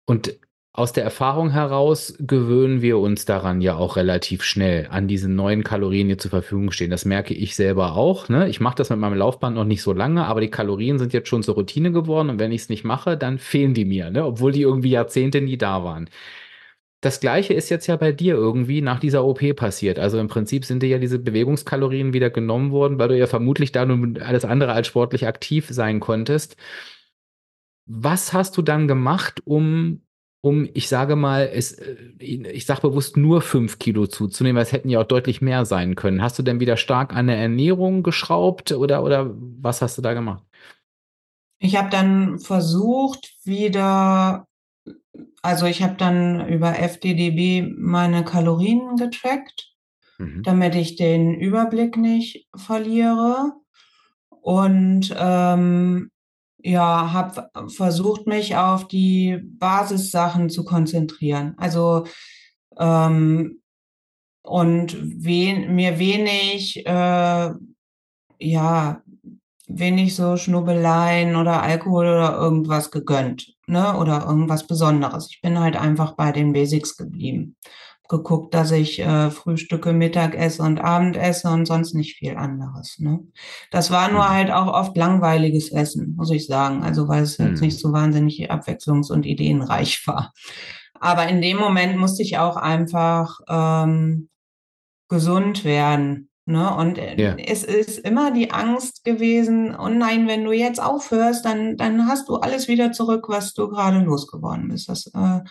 [0.06, 0.40] Und
[0.72, 5.64] aus der Erfahrung heraus gewöhnen wir uns daran ja auch relativ schnell an diese neuen
[5.64, 6.90] Kalorien, die zur Verfügung stehen.
[6.90, 8.30] Das merke ich selber auch.
[8.30, 8.48] Ne?
[8.48, 11.28] Ich mache das mit meinem Laufband noch nicht so lange, aber die Kalorien sind jetzt
[11.28, 14.24] schon zur Routine geworden und wenn ich es nicht mache, dann fehlen die mir, ne?
[14.24, 16.10] obwohl die irgendwie Jahrzehnte nie da waren.
[17.02, 20.00] Das gleiche ist jetzt ja bei dir irgendwie nach dieser OP passiert.
[20.00, 23.72] Also im Prinzip sind dir ja diese Bewegungskalorien wieder genommen worden, weil du ja vermutlich
[23.72, 26.58] da nun alles andere als sportlich aktiv sein konntest.
[27.86, 30.02] Was hast du dann gemacht, um,
[30.42, 34.74] um ich sage mal, es, äh, ich sage bewusst nur fünf Kilo zuzunehmen, weil es
[34.74, 36.22] hätten ja auch deutlich mehr sein können.
[36.22, 40.14] Hast du denn wieder stark an der Ernährung geschraubt oder, oder was hast du da
[40.14, 40.44] gemacht?
[41.60, 44.49] Ich habe dann versucht, wieder
[45.42, 49.74] also ich habe dann über FDDB meine Kalorien getrackt,
[50.18, 50.44] mhm.
[50.44, 53.54] damit ich den Überblick nicht verliere.
[54.42, 56.12] Und ähm,
[56.62, 61.54] ja, habe versucht, mich auf die Basissachen zu konzentrieren.
[61.58, 62.06] Also
[62.78, 63.62] ähm,
[64.42, 67.52] und wen, mir wenig, äh,
[68.40, 69.04] ja,
[69.68, 73.96] wenig so Schnubbeleien oder Alkohol oder irgendwas gegönnt, ne?
[73.98, 75.28] Oder irgendwas Besonderes.
[75.32, 77.56] Ich bin halt einfach bei den Basics geblieben.
[78.10, 82.98] Geguckt, dass ich äh, Frühstücke, Mittag esse und Abend esse und sonst nicht viel anderes.
[82.98, 83.20] Ne?
[83.70, 84.30] Das war nur mhm.
[84.30, 86.82] halt auch oft langweiliges Essen, muss ich sagen.
[86.82, 87.80] Also weil es jetzt nicht mhm.
[87.80, 90.34] so wahnsinnig abwechslungs- und ideenreich war.
[91.00, 94.30] Aber in dem Moment musste ich auch einfach ähm,
[95.08, 96.76] gesund werden Ne?
[96.76, 97.36] Und äh, ja.
[97.38, 102.28] es ist immer die Angst gewesen, oh nein, wenn du jetzt aufhörst, dann, dann hast
[102.28, 104.90] du alles wieder zurück, was du gerade losgeworden bist.
[104.90, 105.42] Das äh,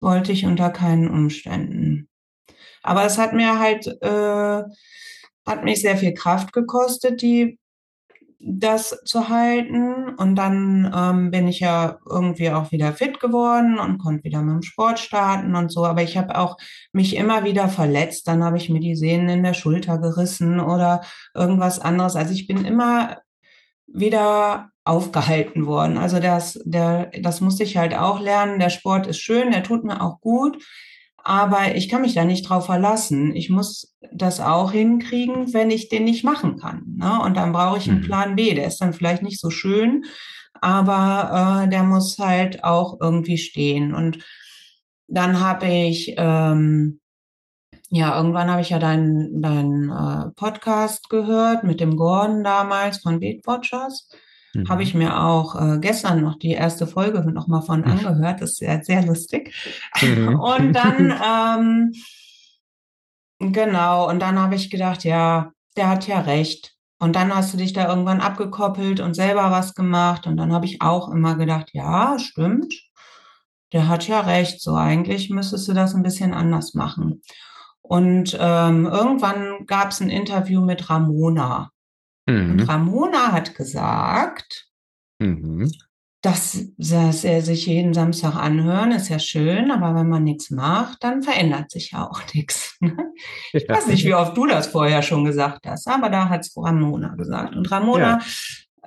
[0.00, 2.08] wollte ich unter keinen Umständen.
[2.82, 4.62] Aber es hat mir halt, äh,
[5.46, 7.60] hat mich sehr viel Kraft gekostet, die
[8.50, 10.14] das zu halten.
[10.16, 14.54] Und dann ähm, bin ich ja irgendwie auch wieder fit geworden und konnte wieder mit
[14.54, 15.84] dem Sport starten und so.
[15.84, 16.56] Aber ich habe auch
[16.92, 18.26] mich immer wieder verletzt.
[18.26, 21.02] Dann habe ich mir die Sehnen in der Schulter gerissen oder
[21.34, 22.16] irgendwas anderes.
[22.16, 23.18] Also ich bin immer
[23.86, 25.98] wieder aufgehalten worden.
[25.98, 28.58] Also das, der, das musste ich halt auch lernen.
[28.58, 30.62] Der Sport ist schön, der tut mir auch gut
[31.28, 33.36] aber ich kann mich da nicht drauf verlassen.
[33.36, 36.94] Ich muss das auch hinkriegen, wenn ich den nicht machen kann.
[36.96, 37.20] Ne?
[37.20, 38.04] Und dann brauche ich einen mhm.
[38.04, 38.54] Plan B.
[38.54, 40.06] Der ist dann vielleicht nicht so schön,
[40.54, 43.94] aber äh, der muss halt auch irgendwie stehen.
[43.94, 44.24] Und
[45.06, 46.98] dann habe ich, ähm,
[47.90, 53.20] ja, irgendwann habe ich ja deinen dein, äh, Podcast gehört mit dem Gordon damals von
[53.20, 54.08] Beat Watchers.
[54.54, 54.68] Mhm.
[54.68, 58.40] Habe ich mir auch äh, gestern noch die erste Folge nochmal von angehört.
[58.40, 59.54] Das ist sehr, sehr lustig.
[60.00, 60.38] Mhm.
[60.40, 61.94] Und dann, ähm,
[63.52, 66.74] genau, und dann habe ich gedacht, ja, der hat ja recht.
[66.98, 70.26] Und dann hast du dich da irgendwann abgekoppelt und selber was gemacht.
[70.26, 72.74] Und dann habe ich auch immer gedacht, ja, stimmt.
[73.72, 74.60] Der hat ja recht.
[74.60, 77.22] So eigentlich müsstest du das ein bisschen anders machen.
[77.82, 81.70] Und ähm, irgendwann gab es ein Interview mit Ramona.
[82.28, 82.50] Mhm.
[82.52, 84.66] Und Ramona hat gesagt,
[85.18, 85.72] mhm.
[86.22, 91.02] dass, dass er sich jeden Samstag anhören, ist ja schön, aber wenn man nichts macht,
[91.02, 92.76] dann verändert sich ja auch nichts.
[92.80, 92.96] Ne?
[93.52, 93.74] Ich ja.
[93.74, 97.14] weiß nicht, wie oft du das vorher schon gesagt hast, aber da hat es Ramona
[97.16, 97.56] gesagt.
[97.56, 98.26] Und Ramona ja.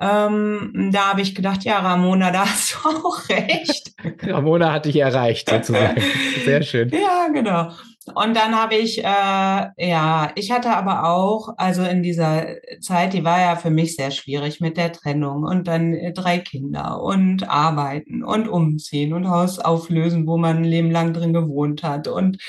[0.02, 3.94] Ähm, da habe ich gedacht, ja, Ramona, da hast du auch recht.
[4.24, 6.02] Ramona hat dich erreicht, sozusagen.
[6.46, 6.90] Sehr schön.
[6.90, 7.72] Ja, genau.
[8.16, 12.48] Und dann habe ich, äh, ja, ich hatte aber auch, also in dieser
[12.82, 16.40] Zeit, die war ja für mich sehr schwierig mit der Trennung und dann äh, drei
[16.40, 21.84] Kinder und arbeiten und umziehen und Haus auflösen, wo man ein Leben lang drin gewohnt
[21.84, 22.40] hat und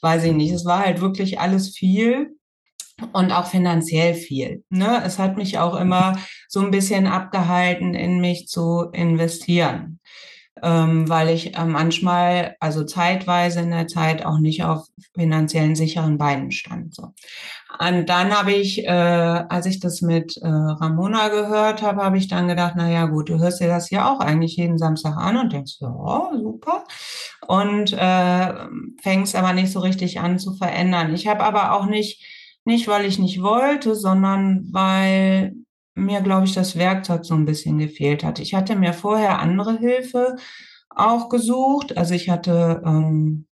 [0.00, 2.34] weiß ich nicht, es war halt wirklich alles viel
[3.12, 4.64] und auch finanziell viel.
[4.70, 5.02] Ne?
[5.04, 10.00] Es hat mich auch immer so ein bisschen abgehalten, in mich zu investieren.
[10.62, 16.18] Ähm, weil ich äh, manchmal, also zeitweise in der Zeit auch nicht auf finanziellen sicheren
[16.18, 16.94] Beinen stand.
[16.94, 17.08] So.
[17.78, 22.28] Und dann habe ich, äh, als ich das mit äh, Ramona gehört habe, habe ich
[22.28, 25.36] dann gedacht, na ja, gut, du hörst dir das ja auch eigentlich jeden Samstag an
[25.36, 26.84] und denkst, ja, super.
[27.48, 28.54] Und äh,
[29.02, 31.12] fängst aber nicht so richtig an zu verändern.
[31.12, 32.22] Ich habe aber auch nicht,
[32.64, 35.54] nicht weil ich nicht wollte, sondern weil
[35.94, 38.38] mir, glaube ich, das Werkzeug so ein bisschen gefehlt hat.
[38.38, 40.36] Ich hatte mir vorher andere Hilfe
[40.88, 41.96] auch gesucht.
[41.96, 43.46] Also ich hatte ähm,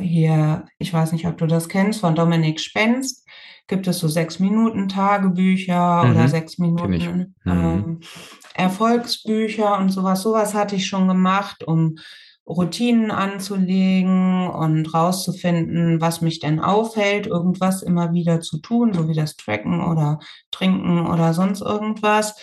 [0.00, 3.26] hier, ich weiß nicht, ob du das kennst, von Dominik Spenst,
[3.66, 7.50] gibt es so sechs Minuten Tagebücher mhm, oder sechs Minuten mhm.
[7.52, 8.00] ähm,
[8.54, 10.22] Erfolgsbücher und sowas.
[10.22, 11.96] Sowas hatte ich schon gemacht, um
[12.46, 19.14] Routinen anzulegen und rauszufinden, was mich denn aufhält, irgendwas immer wieder zu tun, so wie
[19.14, 20.18] das Tracken oder
[20.50, 22.36] Trinken oder sonst irgendwas.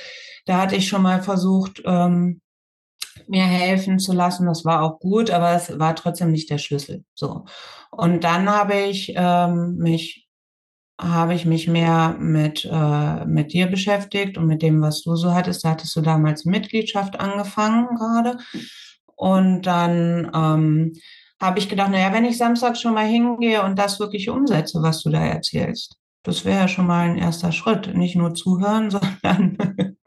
[0.46, 2.42] Da hatte ich schon mal versucht, ähm,
[3.28, 4.48] mir helfen zu lassen.
[4.48, 7.04] Das war auch gut, aber es war trotzdem nicht der Schlüssel.
[7.14, 7.46] So.
[7.92, 10.28] Und dann habe ich ähm, mich
[11.02, 15.34] habe ich mich mehr mit, äh, mit dir beschäftigt und mit dem, was du so
[15.34, 15.66] hattest.
[15.66, 18.38] Da hattest du damals Mitgliedschaft angefangen gerade.
[19.22, 20.94] Und dann ähm,
[21.40, 25.04] habe ich gedacht, naja, wenn ich Samstag schon mal hingehe und das wirklich umsetze, was
[25.04, 27.96] du da erzählst, das wäre ja schon mal ein erster Schritt.
[27.96, 29.58] Nicht nur zuhören, sondern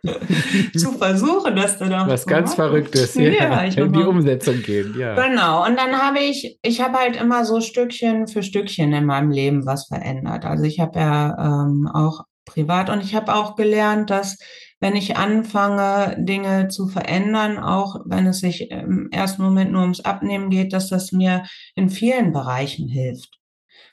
[0.76, 4.96] zu versuchen, dass du da was ganz Verrücktes ja, ja in die Umsetzung gehen.
[4.98, 5.14] Ja.
[5.14, 5.64] Genau.
[5.64, 9.64] Und dann habe ich, ich habe halt immer so Stückchen für Stückchen in meinem Leben
[9.64, 10.44] was verändert.
[10.44, 14.38] Also ich habe ja ähm, auch privat und ich habe auch gelernt, dass
[14.84, 20.00] wenn ich anfange, Dinge zu verändern, auch wenn es sich im ersten Moment nur ums
[20.00, 21.44] Abnehmen geht, dass das mir
[21.74, 23.40] in vielen Bereichen hilft.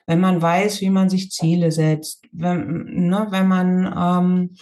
[0.06, 4.56] Wenn man weiß, wie man sich Ziele setzt, wenn, ne, wenn man ähm,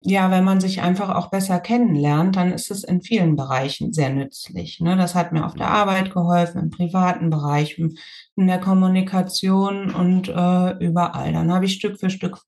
[0.00, 4.10] ja, wenn man sich einfach auch besser kennenlernt, dann ist es in vielen Bereichen sehr
[4.10, 4.78] nützlich.
[4.78, 4.96] Ne?
[4.96, 10.78] Das hat mir auf der Arbeit geholfen, im privaten Bereich, in der Kommunikation und äh,
[10.78, 11.32] überall.
[11.32, 12.38] Dann habe ich Stück für Stück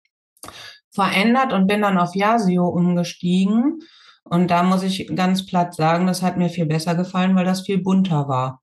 [0.94, 3.80] verändert und bin dann auf Yasio umgestiegen.
[4.22, 7.62] Und da muss ich ganz platt sagen, das hat mir viel besser gefallen, weil das
[7.62, 8.62] viel bunter war.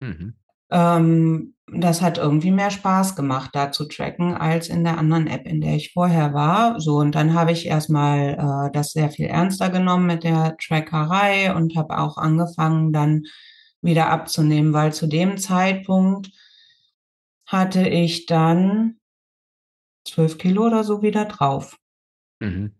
[0.00, 0.34] Mhm.
[0.70, 5.46] Ähm, das hat irgendwie mehr Spaß gemacht, da zu tracken, als in der anderen App,
[5.46, 6.78] in der ich vorher war.
[6.80, 8.34] So, und dann habe ich erstmal
[8.68, 13.22] äh, das sehr viel ernster genommen mit der Trackerei und habe auch angefangen, dann
[13.80, 16.30] wieder abzunehmen, weil zu dem Zeitpunkt
[17.46, 18.96] hatte ich dann
[20.04, 21.78] zwölf Kilo oder so wieder drauf.
[22.40, 22.72] Mhm.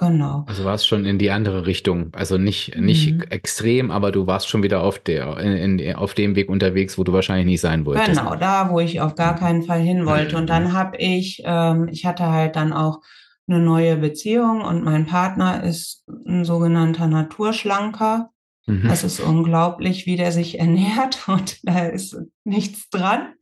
[0.00, 0.44] Genau.
[0.46, 2.10] Also warst schon in die andere Richtung.
[2.14, 3.22] Also nicht, nicht mhm.
[3.30, 7.04] extrem, aber du warst schon wieder auf der, in, in, auf dem Weg unterwegs, wo
[7.04, 8.06] du wahrscheinlich nicht sein wolltest.
[8.06, 9.38] Genau, da, wo ich auf gar mhm.
[9.38, 10.36] keinen Fall hin wollte.
[10.36, 10.72] Und dann mhm.
[10.72, 13.00] habe ich, ähm, ich hatte halt dann auch
[13.48, 18.30] eine neue Beziehung und mein Partner ist ein sogenannter Naturschlanker.
[18.66, 18.86] Mhm.
[18.86, 23.34] Das ist unglaublich, wie der sich ernährt und da ist nichts dran.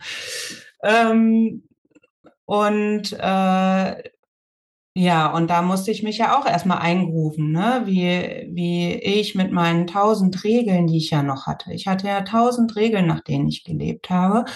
[0.83, 1.65] Ähm,
[2.47, 4.03] und äh,
[4.99, 7.83] ja, und da musste ich mich ja auch erstmal eingrufen, ne?
[7.85, 11.71] wie, wie ich mit meinen tausend Regeln, die ich ja noch hatte.
[11.75, 14.47] Ich hatte ja tausend Regeln, nach denen ich gelebt habe,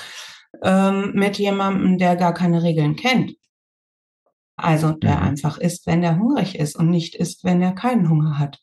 [0.63, 3.35] ähm, mit jemandem, der gar keine Regeln kennt.
[4.57, 5.23] Also der mhm.
[5.23, 8.61] einfach isst, wenn er hungrig ist und nicht isst, wenn er keinen Hunger hat.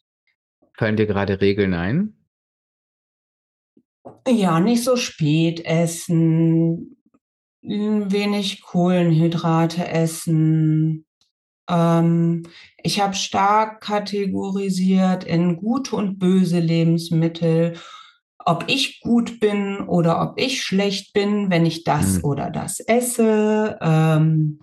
[0.73, 2.17] Fallen dir gerade Regeln ein?
[4.27, 6.96] Ja, nicht so spät essen,
[7.61, 11.05] wenig Kohlenhydrate essen.
[11.69, 12.43] Ähm,
[12.81, 17.77] ich habe stark kategorisiert in gute und böse Lebensmittel,
[18.39, 22.23] ob ich gut bin oder ob ich schlecht bin, wenn ich das mhm.
[22.23, 23.77] oder das esse.
[23.81, 24.59] Ähm,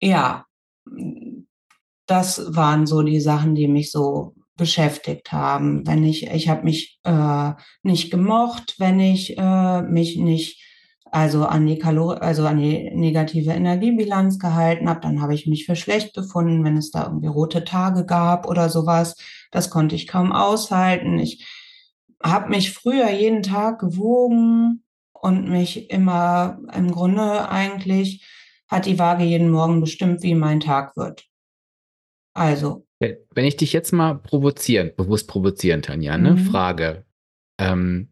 [0.00, 0.44] ja,
[2.06, 5.86] das waren so die Sachen, die mich so beschäftigt haben.
[5.86, 10.62] Wenn ich, ich habe mich äh, nicht gemocht, wenn ich äh, mich nicht
[11.16, 15.64] also an die Kalor also an die negative Energiebilanz gehalten habe, dann habe ich mich
[15.64, 19.16] für schlecht befunden, wenn es da irgendwie rote Tage gab oder sowas.
[19.50, 21.18] Das konnte ich kaum aushalten.
[21.18, 21.46] Ich
[22.22, 28.22] habe mich früher jeden Tag gewogen und mich immer im Grunde eigentlich
[28.68, 31.24] hat die Waage jeden Morgen bestimmt, wie mein Tag wird.
[32.34, 32.86] Also.
[33.00, 36.38] Wenn ich dich jetzt mal provozieren, bewusst provozieren, Tanja, ne, mhm.
[36.40, 37.06] frage,
[37.58, 38.10] ähm,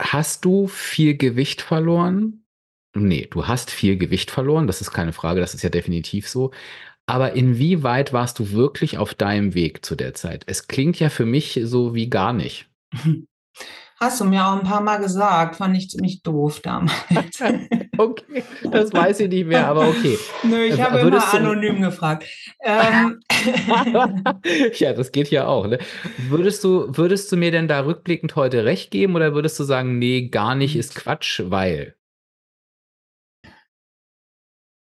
[0.00, 2.44] Hast du viel Gewicht verloren?
[2.94, 6.52] Nee, du hast viel Gewicht verloren, das ist keine Frage, das ist ja definitiv so.
[7.06, 10.44] Aber inwieweit warst du wirklich auf deinem Weg zu der Zeit?
[10.46, 12.68] Es klingt ja für mich so wie gar nicht.
[14.00, 16.94] Hast du mir auch ein paar Mal gesagt, fand ich ziemlich doof damals.
[18.00, 20.16] Okay, das weiß ich nicht mehr, aber okay.
[20.44, 22.26] Nö, ich habe Würdest immer anonym gefragt.
[22.62, 23.20] Ähm.
[24.74, 25.66] ja, das geht ja auch.
[25.66, 25.78] Ne?
[26.28, 29.98] Würdest, du, würdest du mir denn da rückblickend heute recht geben oder würdest du sagen,
[29.98, 31.96] nee, gar nicht ist Quatsch, weil?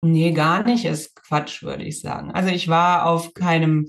[0.05, 2.33] Nee, gar nicht ist Quatsch, würde ich sagen.
[2.33, 3.89] Also ich war auf keinem,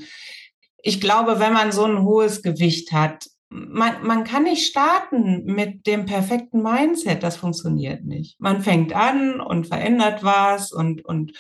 [0.84, 5.88] ich glaube, wenn man so ein hohes Gewicht hat, man, man kann nicht starten mit
[5.88, 7.24] dem perfekten Mindset.
[7.24, 8.40] Das funktioniert nicht.
[8.40, 11.34] Man fängt an und verändert was und, und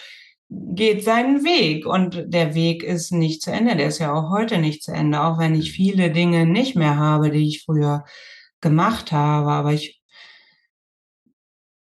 [0.49, 1.86] geht seinen Weg.
[1.86, 3.76] Und der Weg ist nicht zu Ende.
[3.76, 6.97] Der ist ja auch heute nicht zu Ende, auch wenn ich viele Dinge nicht mehr
[6.97, 8.03] habe, die ich früher
[8.60, 9.51] gemacht habe.
[9.51, 10.01] Aber ich,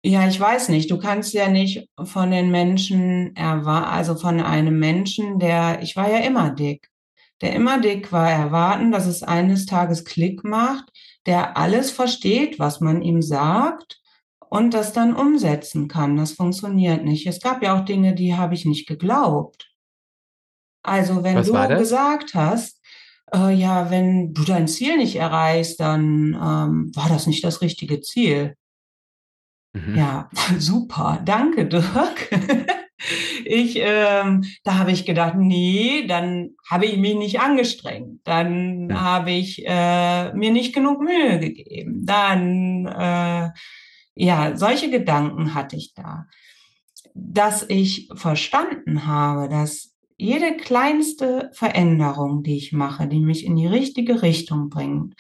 [0.04, 0.92] ja, ich weiß nicht.
[0.92, 6.12] Du kannst ja nicht von den Menschen erwarten, also von einem Menschen, der, ich war
[6.12, 6.91] ja immer dick
[7.42, 10.92] der immer dick war, erwarten, dass es eines Tages Klick macht,
[11.26, 14.02] der alles versteht, was man ihm sagt
[14.50, 16.18] und das dann umsetzen kann.
[16.18, 17.26] Das funktioniert nicht.
[17.26, 19.72] Es gab ja auch Dinge, die habe ich nicht geglaubt.
[20.84, 22.82] Also wenn was du gesagt hast,
[23.34, 28.02] äh, ja, wenn du dein Ziel nicht erreichst, dann ähm, war das nicht das richtige
[28.02, 28.56] Ziel.
[29.74, 29.96] Mhm.
[29.96, 31.22] Ja, super.
[31.24, 32.68] Danke, Dirk.
[33.52, 39.02] Ich, ähm, da habe ich gedacht, nee, dann habe ich mich nicht angestrengt, dann ja.
[39.02, 43.50] habe ich äh, mir nicht genug Mühe gegeben, dann, äh,
[44.16, 46.28] ja, solche Gedanken hatte ich da.
[47.14, 53.68] Dass ich verstanden habe, dass jede kleinste Veränderung, die ich mache, die mich in die
[53.68, 55.16] richtige Richtung bringt,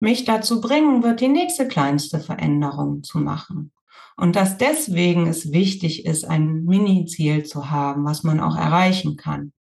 [0.00, 3.72] mich dazu bringen wird, die nächste kleinste Veränderung zu machen.
[4.20, 9.54] Und dass deswegen es wichtig ist, ein Mini-Ziel zu haben, was man auch erreichen kann.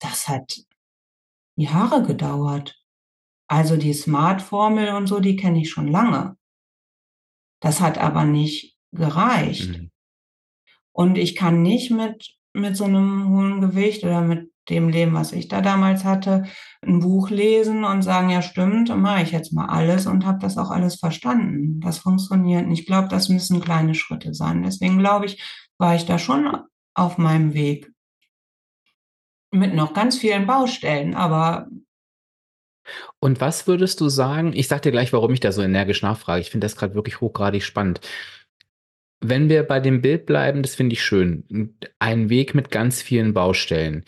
[0.00, 0.66] Das hat
[1.56, 2.78] Jahre gedauert.
[3.46, 6.36] Also die Smart-Formel und so, die kenne ich schon lange.
[7.60, 9.70] Das hat aber nicht gereicht.
[9.70, 9.90] Mhm.
[10.92, 15.32] Und ich kann nicht mit, mit so einem hohen Gewicht oder mit dem Leben, was
[15.32, 16.44] ich da damals hatte,
[16.82, 20.56] ein Buch lesen und sagen, ja stimmt, mache ich jetzt mal alles und habe das
[20.56, 21.80] auch alles verstanden.
[21.80, 22.80] Das funktioniert nicht.
[22.80, 24.62] Ich glaube, das müssen kleine Schritte sein.
[24.62, 25.42] Deswegen glaube ich,
[25.78, 26.56] war ich da schon
[26.94, 27.90] auf meinem Weg.
[29.52, 31.66] Mit noch ganz vielen Baustellen, aber
[33.18, 34.52] und was würdest du sagen?
[34.54, 36.40] Ich sage dir gleich, warum ich da so energisch nachfrage.
[36.40, 38.00] Ich finde das gerade wirklich hochgradig spannend.
[39.20, 41.76] Wenn wir bei dem Bild bleiben, das finde ich schön.
[41.98, 44.04] Ein Weg mit ganz vielen Baustellen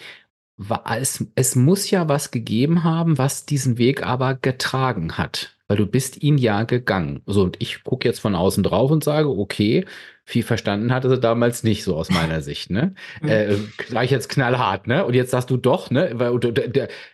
[0.96, 5.56] es, es muss ja was gegeben haben, was diesen Weg aber getragen hat.
[5.68, 7.22] Weil du bist ihn ja gegangen.
[7.24, 9.86] So, und ich gucke jetzt von außen drauf und sage, okay,
[10.24, 12.94] viel verstanden hatte sie damals nicht, so aus meiner Sicht, ne?
[13.22, 15.04] Äh, gleich jetzt knallhart, ne?
[15.04, 16.10] Und jetzt sagst du doch, ne?
[16.14, 16.38] Weil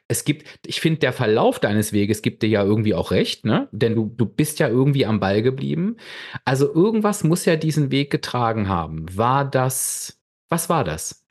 [0.09, 3.69] es gibt, ich finde, der Verlauf deines Weges gibt dir ja irgendwie auch recht, ne?
[3.71, 5.97] Denn du, du bist ja irgendwie am Ball geblieben.
[6.45, 9.07] Also irgendwas muss ja diesen Weg getragen haben.
[9.17, 11.25] War das, was war das?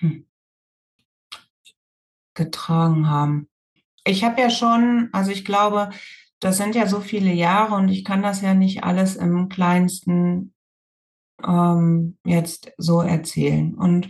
[0.00, 0.27] Hm
[2.38, 3.48] getragen haben.
[4.04, 5.90] Ich habe ja schon, also ich glaube,
[6.40, 10.54] das sind ja so viele Jahre und ich kann das ja nicht alles im kleinsten
[11.46, 13.74] ähm, jetzt so erzählen.
[13.74, 14.08] Und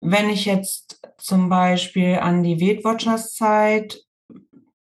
[0.00, 4.00] wenn ich jetzt zum Beispiel an die Weight Watchers Zeit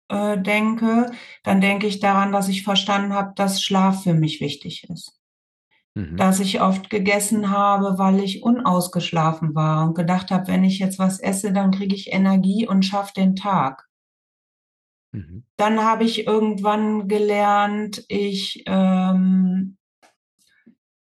[0.09, 1.11] äh, denke,
[1.43, 5.16] dann denke ich daran, dass ich verstanden habe, dass Schlaf für mich wichtig ist.
[5.97, 6.15] Mhm.
[6.15, 10.99] dass ich oft gegessen habe, weil ich unausgeschlafen war und gedacht habe, wenn ich jetzt
[10.99, 13.87] was esse, dann kriege ich Energie und schaffe den Tag.
[15.11, 15.43] Mhm.
[15.55, 19.77] Dann habe ich irgendwann gelernt, ich, ähm,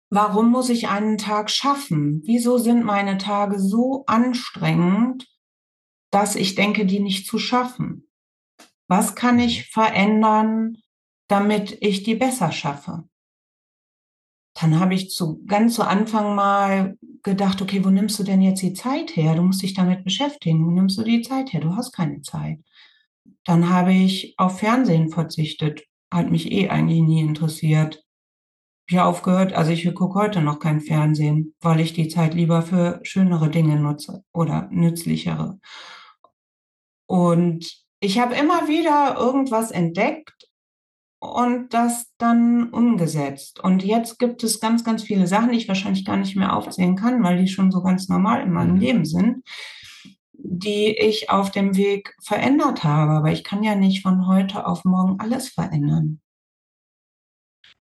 [0.09, 2.23] warum muss ich einen Tag schaffen?
[2.25, 5.29] Wieso sind meine Tage so anstrengend,
[6.11, 8.09] dass ich denke, die nicht zu schaffen?
[8.87, 9.83] Was kann ich mhm.
[9.83, 10.79] verändern,
[11.29, 13.05] damit ich die besser schaffe?
[14.61, 18.63] Dann habe ich zu, ganz zu Anfang mal gedacht, okay, wo nimmst du denn jetzt
[18.63, 19.37] die Zeit her?
[19.37, 20.67] Du musst dich damit beschäftigen.
[20.67, 21.61] Wo nimmst du die Zeit her?
[21.61, 22.59] Du hast keine Zeit.
[23.45, 25.85] Dann habe ich auf Fernsehen verzichtet.
[26.13, 28.03] Hat mich eh eigentlich nie interessiert.
[28.89, 32.63] Ich habe aufgehört, also ich gucke heute noch kein Fernsehen, weil ich die Zeit lieber
[32.63, 35.61] für schönere Dinge nutze oder nützlichere.
[37.07, 40.48] Und ich habe immer wieder irgendwas entdeckt,
[41.21, 43.61] und das dann umgesetzt.
[43.61, 46.97] Und jetzt gibt es ganz, ganz viele Sachen, die ich wahrscheinlich gar nicht mehr aufzählen
[46.97, 48.81] kann, weil die schon so ganz normal in meinem mhm.
[48.81, 49.43] Leben sind,
[50.33, 53.13] die ich auf dem Weg verändert habe.
[53.13, 56.21] Aber ich kann ja nicht von heute auf morgen alles verändern.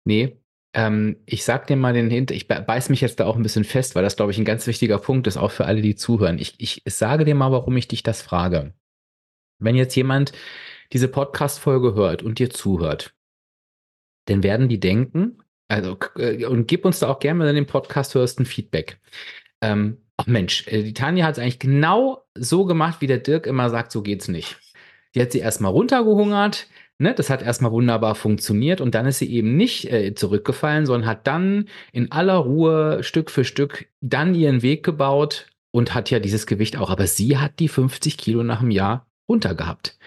[0.04, 0.42] Nee,
[0.74, 3.64] ähm, ich sag dir mal den Hint, ich beiß mich jetzt da auch ein bisschen
[3.64, 6.38] fest, weil das, glaube ich, ein ganz wichtiger Punkt ist, auch für alle, die zuhören.
[6.38, 8.74] Ich, ich sage dir mal, warum ich dich das frage.
[9.60, 10.32] Wenn jetzt jemand
[10.92, 13.14] diese Podcast-Folge hört und dir zuhört,
[14.26, 15.38] dann werden die denken,
[15.68, 19.00] Also, äh, und gib uns da auch gerne, wenn du den Podcast hörst, ein Feedback.
[19.62, 23.46] Ähm, ach Mensch, äh, die Tanja hat es eigentlich genau so gemacht, wie der Dirk
[23.46, 24.58] immer sagt, so geht's nicht.
[25.14, 26.68] Die hat sie erstmal runtergehungert,
[26.98, 27.14] ne?
[27.14, 31.26] das hat erstmal wunderbar funktioniert und dann ist sie eben nicht äh, zurückgefallen, sondern hat
[31.26, 36.46] dann in aller Ruhe Stück für Stück dann ihren Weg gebaut und hat ja dieses
[36.46, 36.90] Gewicht auch.
[36.90, 39.98] Aber sie hat die 50 Kilo nach einem Jahr runtergehabt.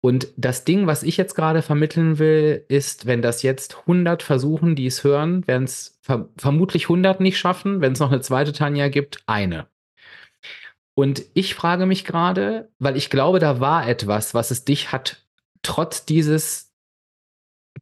[0.00, 4.76] Und das Ding, was ich jetzt gerade vermitteln will, ist, wenn das jetzt 100 versuchen,
[4.76, 7.80] die es hören, werden es ver vermutlich 100 nicht schaffen.
[7.80, 9.66] Wenn es noch eine zweite Tanja gibt, eine.
[10.94, 15.26] Und ich frage mich gerade, weil ich glaube, da war etwas, was es dich hat,
[15.62, 16.72] trotz dieses,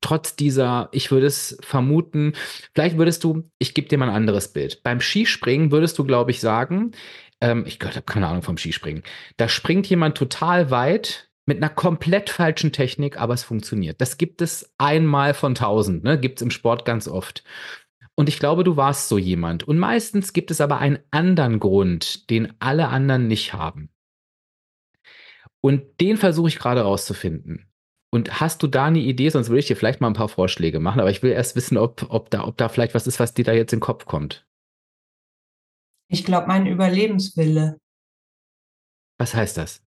[0.00, 2.32] trotz dieser, ich würde es vermuten,
[2.74, 4.82] vielleicht würdest du, ich gebe dir mal ein anderes Bild.
[4.82, 6.92] Beim Skispringen würdest du, glaube ich, sagen,
[7.40, 9.04] ähm, ich habe keine Ahnung vom Skispringen,
[9.36, 14.00] da springt jemand total weit mit einer komplett falschen Technik, aber es funktioniert.
[14.00, 16.18] Das gibt es einmal von tausend, ne?
[16.18, 17.44] gibt es im Sport ganz oft.
[18.16, 19.64] Und ich glaube, du warst so jemand.
[19.64, 23.90] Und meistens gibt es aber einen anderen Grund, den alle anderen nicht haben.
[25.60, 27.70] Und den versuche ich gerade rauszufinden.
[28.10, 29.30] Und hast du da eine Idee?
[29.30, 31.76] Sonst würde ich dir vielleicht mal ein paar Vorschläge machen, aber ich will erst wissen,
[31.76, 34.06] ob, ob, da, ob da vielleicht was ist, was dir da jetzt in den Kopf
[34.06, 34.46] kommt.
[36.08, 37.80] Ich glaube, mein Überlebenswille.
[39.18, 39.83] Was heißt das?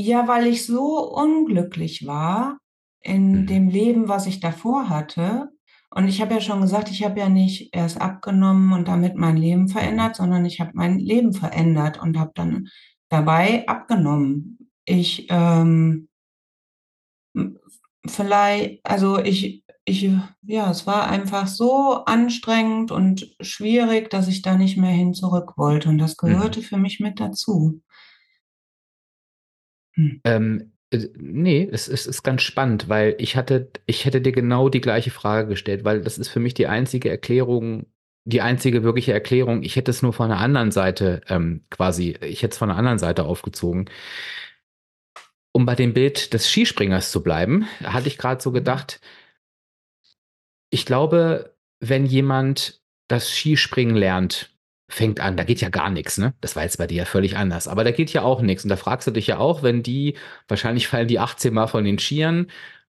[0.00, 2.58] Ja, weil ich so unglücklich war
[3.02, 3.46] in mhm.
[3.46, 5.48] dem Leben, was ich davor hatte.
[5.90, 9.36] Und ich habe ja schon gesagt, ich habe ja nicht erst abgenommen und damit mein
[9.36, 9.68] Leben mhm.
[9.68, 12.68] verändert, sondern ich habe mein Leben verändert und habe dann
[13.08, 14.70] dabei abgenommen.
[14.84, 16.08] Ich ähm,
[18.06, 20.10] vielleicht, also ich, ich,
[20.42, 25.54] ja, es war einfach so anstrengend und schwierig, dass ich da nicht mehr hin zurück
[25.56, 25.88] wollte.
[25.88, 26.28] Und das mhm.
[26.28, 26.64] gehörte mhm.
[26.64, 27.80] für mich mit dazu.
[29.98, 30.20] Hm.
[30.24, 34.68] Ähm, äh, nee, es, es ist ganz spannend, weil ich hatte, ich hätte dir genau
[34.68, 37.86] die gleiche Frage gestellt, weil das ist für mich die einzige Erklärung,
[38.24, 39.62] die einzige wirkliche Erklärung.
[39.62, 42.78] Ich hätte es nur von der anderen Seite ähm, quasi, ich hätte es von der
[42.78, 43.90] anderen Seite aufgezogen.
[45.52, 48.54] Um bei dem Bild des Skispringers zu bleiben, hatte ich gerade so mhm.
[48.54, 49.00] gedacht,
[50.70, 54.50] ich glaube, wenn jemand das Skispringen lernt,
[54.88, 56.34] fängt an, da geht ja gar nichts, ne?
[56.40, 57.68] Das war jetzt bei dir ja völlig anders.
[57.68, 58.64] Aber da geht ja auch nichts.
[58.64, 60.16] Und da fragst du dich ja auch, wenn die,
[60.48, 62.46] wahrscheinlich fallen die 18 Mal von den Skiern,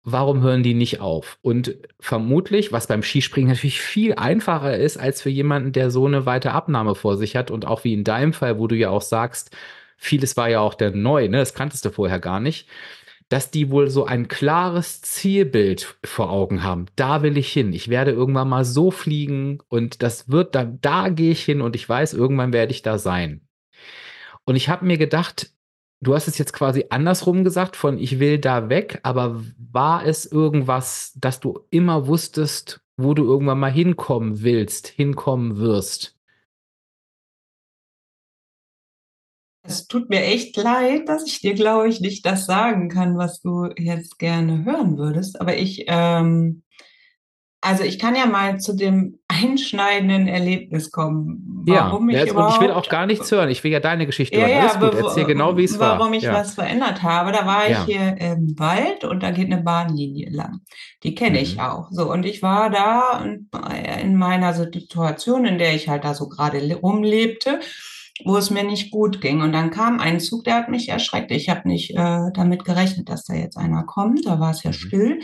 [0.05, 1.39] warum hören die nicht auf?
[1.43, 6.27] Und vermutlich, was beim Skispringen natürlich viel einfacher ist, als für jemanden, der so eine
[6.27, 9.03] weite Abnahme vor sich hat und auch wie in deinem Fall, wo du ja auch
[9.03, 9.57] sagst,
[9.97, 11.39] vieles war ja auch der neu, ne?
[11.39, 12.69] Das kanntest du vorher gar nicht
[13.29, 16.87] dass die wohl so ein klares Zielbild vor Augen haben.
[16.95, 17.73] Da will ich hin.
[17.73, 21.75] Ich werde irgendwann mal so fliegen und das wird dann, da gehe ich hin und
[21.75, 23.47] ich weiß, irgendwann werde ich da sein.
[24.45, 25.51] Und ich habe mir gedacht,
[26.01, 30.25] du hast es jetzt quasi andersrum gesagt, von ich will da weg, aber war es
[30.25, 36.16] irgendwas, dass du immer wusstest, wo du irgendwann mal hinkommen willst, hinkommen wirst?
[39.67, 43.41] Es tut mir echt leid, dass ich dir, glaube ich, nicht das sagen kann, was
[43.41, 45.41] du jetzt gerne hören würdest.
[45.41, 46.63] Aber ich, ähm,
[47.61, 51.65] also ich kann ja mal zu dem einschneidenden Erlebnis kommen.
[51.67, 53.49] Warum ja, ich, überhaupt, ich will auch gar nichts hören.
[53.49, 54.51] Ich will ja deine Geschichte hören.
[54.51, 55.99] Ja, Alles gut, erzähl genau, wie es war.
[55.99, 56.33] Warum ich ja.
[56.33, 57.33] was verändert habe.
[57.33, 60.61] Da war ich hier im Wald und da geht eine Bahnlinie lang.
[61.03, 61.43] Die kenne mhm.
[61.43, 61.89] ich auch.
[61.91, 63.25] So, und ich war da
[64.01, 67.61] in meiner Situation, in der ich halt da so gerade rumlebte
[68.25, 69.43] wo es mir nicht gut ging.
[69.43, 71.31] Und dann kam ein Zug, der hat mich erschreckt.
[71.31, 74.27] Ich habe nicht äh, damit gerechnet, dass da jetzt einer kommt.
[74.27, 74.75] Da war es ja mhm.
[74.75, 75.21] still.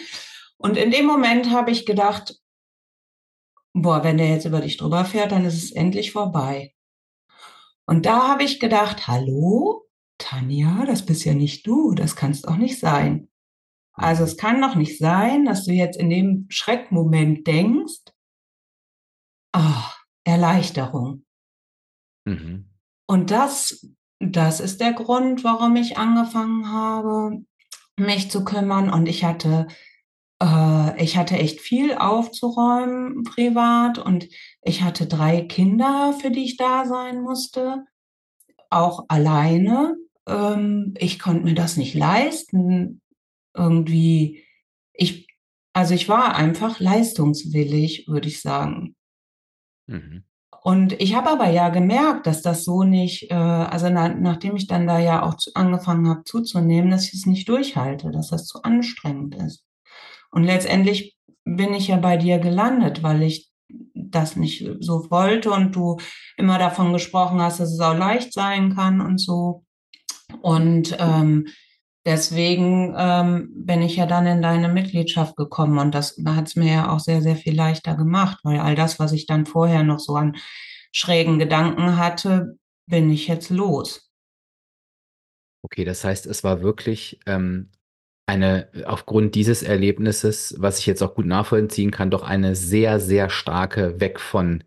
[0.59, 2.39] Und in dem Moment habe ich gedacht,
[3.73, 6.75] boah, wenn der jetzt über dich drüber fährt, dann ist es endlich vorbei.
[7.87, 9.87] Und da habe ich gedacht, hallo,
[10.19, 13.29] Tanja, das bist ja nicht du, das kannst auch nicht sein.
[13.95, 18.13] Also es kann doch nicht sein, dass du jetzt in dem Schreckmoment denkst,
[19.53, 19.93] ah,
[20.25, 21.25] Erleichterung.
[22.25, 22.72] Mhm.
[23.13, 23.87] Und das,
[24.21, 27.45] das ist der Grund, warum ich angefangen habe,
[27.99, 28.89] mich zu kümmern.
[28.89, 29.67] Und ich hatte,
[30.43, 34.31] äh, ich hatte echt viel aufzuräumen privat und
[34.63, 37.85] ich hatte drei Kinder, für die ich da sein musste,
[38.71, 39.95] auch alleine.
[40.27, 43.03] Ähm, ich konnte mir das nicht leisten.
[43.55, 44.43] Irgendwie,
[44.95, 45.27] ich,
[45.75, 48.97] also ich war einfach leistungswillig, würde ich sagen.
[49.87, 50.25] Mhm.
[50.65, 54.69] Und ich habe aber ja gemerkt, dass das so nicht, äh, also na, nachdem ich
[54.69, 58.47] dann da ja auch zu, angefangen habe zuzunehmen, dass ich es nicht durchhalte, dass das
[58.47, 59.65] zu anstrengend ist.
[60.31, 63.51] Und letztendlich bin ich ja bei dir gelandet, weil ich
[63.95, 65.99] das nicht so wollte und du
[66.37, 69.65] immer davon gesprochen hast, dass es auch leicht sein kann und so.
[70.43, 71.49] Und ähm,
[72.07, 76.57] deswegen ähm, bin ich ja dann in deine Mitgliedschaft gekommen und das da hat es
[76.57, 79.83] mir ja auch sehr, sehr viel leichter gemacht, weil all das, was ich dann vorher
[79.85, 80.37] noch so an
[80.93, 84.11] schrägen Gedanken hatte, bin ich jetzt los.
[85.63, 87.71] Okay, das heißt, es war wirklich ähm,
[88.27, 93.31] eine, aufgrund dieses Erlebnisses, was ich jetzt auch gut nachvollziehen kann, doch eine sehr, sehr
[93.31, 94.65] starke Weg von,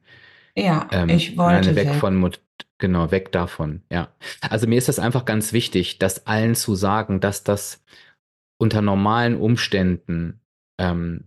[0.55, 1.95] Ja, ähm, ich wollte eine weg weg.
[1.95, 2.41] von, Mut-
[2.77, 4.13] genau, weg davon, ja.
[4.49, 7.83] Also mir ist das einfach ganz wichtig, das allen zu sagen, dass das
[8.57, 10.41] unter normalen Umständen
[10.79, 11.25] ähm,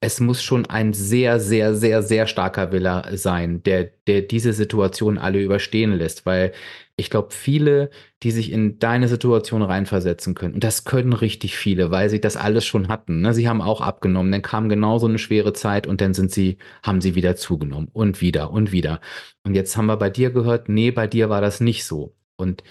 [0.00, 5.18] es muss schon ein sehr, sehr, sehr, sehr starker Wille sein, der, der diese Situation
[5.18, 6.52] alle überstehen lässt, weil
[7.00, 7.90] ich glaube, viele,
[8.22, 12.36] die sich in deine Situation reinversetzen können, und das können richtig viele, weil sie das
[12.36, 13.22] alles schon hatten.
[13.22, 13.34] Ne?
[13.34, 17.00] Sie haben auch abgenommen, dann kam genauso eine schwere Zeit und dann sind sie, haben
[17.00, 19.00] sie wieder zugenommen und wieder und wieder.
[19.44, 22.14] Und jetzt haben wir bei dir gehört, nee, bei dir war das nicht so.
[22.36, 22.62] Und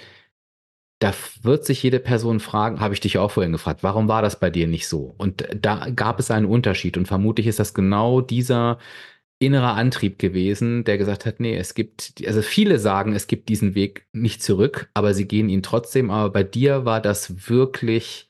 [0.99, 4.39] da wird sich jede Person fragen, habe ich dich auch vorhin gefragt, warum war das
[4.39, 5.15] bei dir nicht so?
[5.17, 8.79] Und da gab es einen Unterschied und vermutlich ist das genau dieser
[9.39, 13.73] innere Antrieb gewesen, der gesagt hat, nee, es gibt, also viele sagen, es gibt diesen
[13.73, 18.29] Weg nicht zurück, aber sie gehen ihn trotzdem, aber bei dir war das wirklich,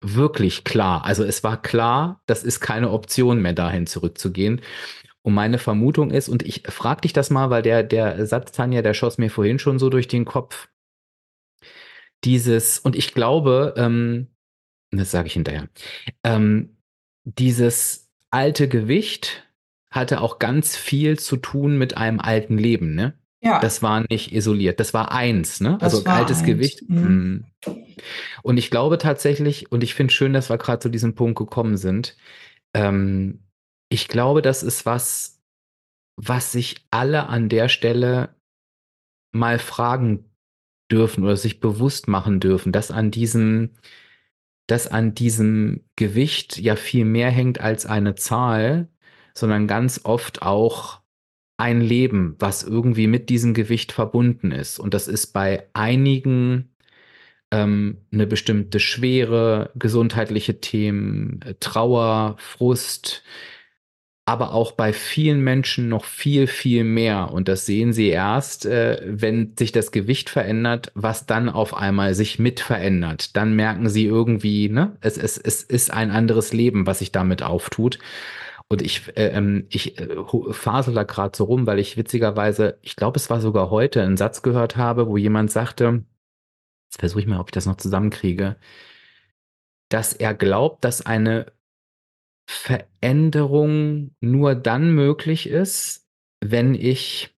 [0.00, 1.04] wirklich klar.
[1.04, 4.60] Also es war klar, das ist keine Option mehr dahin zurückzugehen.
[5.22, 8.82] Und meine Vermutung ist, und ich frage dich das mal, weil der, der Satz, Tanja,
[8.82, 10.68] der schoss mir vorhin schon so durch den Kopf,
[12.24, 14.28] dieses, und ich glaube, ähm,
[14.92, 15.68] das sage ich hinterher,
[16.22, 16.76] ähm,
[17.24, 19.44] dieses alte Gewicht
[19.92, 23.14] hatte auch ganz viel zu tun mit einem alten Leben, ne?
[23.44, 25.76] Ja, Das war nicht isoliert, das war eins, ne?
[25.80, 26.46] das Also altes eins.
[26.46, 26.82] Gewicht.
[26.88, 27.44] Mhm.
[27.66, 27.72] mm.
[28.42, 31.76] Und ich glaube tatsächlich, und ich finde schön, dass wir gerade zu diesem Punkt gekommen
[31.76, 32.16] sind,
[32.74, 33.44] ähm,
[33.90, 35.40] ich glaube, das ist was,
[36.16, 38.34] was sich alle an der Stelle
[39.32, 40.30] mal fragen
[40.90, 43.70] dürfen oder sich bewusst machen dürfen, dass an diesem,
[44.68, 48.88] dass an diesem Gewicht ja viel mehr hängt als eine Zahl,
[49.34, 51.00] sondern ganz oft auch
[51.56, 54.78] ein Leben, was irgendwie mit diesem Gewicht verbunden ist.
[54.78, 56.72] Und das ist bei einigen
[57.52, 63.22] ähm, eine bestimmte Schwere, gesundheitliche Themen, äh, Trauer, Frust,
[64.24, 67.32] aber auch bei vielen Menschen noch viel, viel mehr.
[67.32, 72.14] Und das sehen sie erst, äh, wenn sich das Gewicht verändert, was dann auf einmal
[72.14, 73.36] sich mit verändert.
[73.36, 77.42] Dann merken sie irgendwie, ne, es, es, es ist ein anderes Leben, was sich damit
[77.42, 77.98] auftut.
[78.72, 80.16] Und ich, äh, ähm, ich äh,
[80.52, 84.16] fasel da gerade so rum, weil ich witzigerweise, ich glaube, es war sogar heute, einen
[84.16, 86.06] Satz gehört habe, wo jemand sagte,
[86.86, 88.56] jetzt versuche ich mal, ob ich das noch zusammenkriege,
[89.90, 91.52] dass er glaubt, dass eine
[92.48, 96.08] Veränderung nur dann möglich ist,
[96.40, 97.36] wenn ich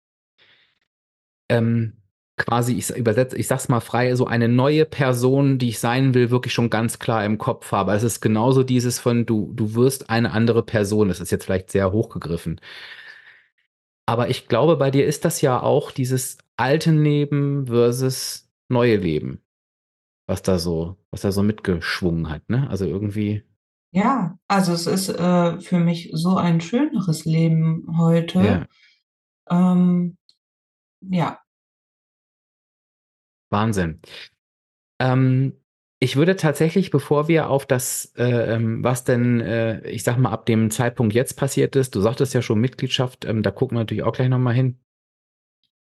[1.49, 2.03] ähm,
[2.44, 6.30] quasi, ich übersetze, ich sag's mal frei, so eine neue Person, die ich sein will,
[6.32, 7.94] wirklich schon ganz klar im Kopf habe.
[7.94, 11.08] Es ist genauso dieses von, du, du wirst eine andere Person.
[11.10, 12.60] Das ist jetzt vielleicht sehr hochgegriffen.
[14.06, 19.41] Aber ich glaube, bei dir ist das ja auch dieses alte Leben versus neue Leben,
[20.28, 22.70] was da so, was da so mitgeschwungen hat, ne?
[22.70, 23.44] Also irgendwie,
[23.91, 28.39] Ja, also es ist äh, für mich so ein schöneres Leben heute.
[28.44, 28.68] ja,
[29.50, 30.18] Ähm,
[31.02, 31.39] ja,
[33.54, 34.01] Wahnsinn.
[34.99, 35.54] Ähm,
[35.99, 40.32] ich würde tatsächlich, bevor wir auf das, äh, ähm, was denn, äh, ich sag mal,
[40.32, 43.82] ab dem Zeitpunkt jetzt passiert ist, du sagtest ja schon Mitgliedschaft, ähm, da gucken wir
[43.82, 44.80] natürlich auch gleich nochmal hin.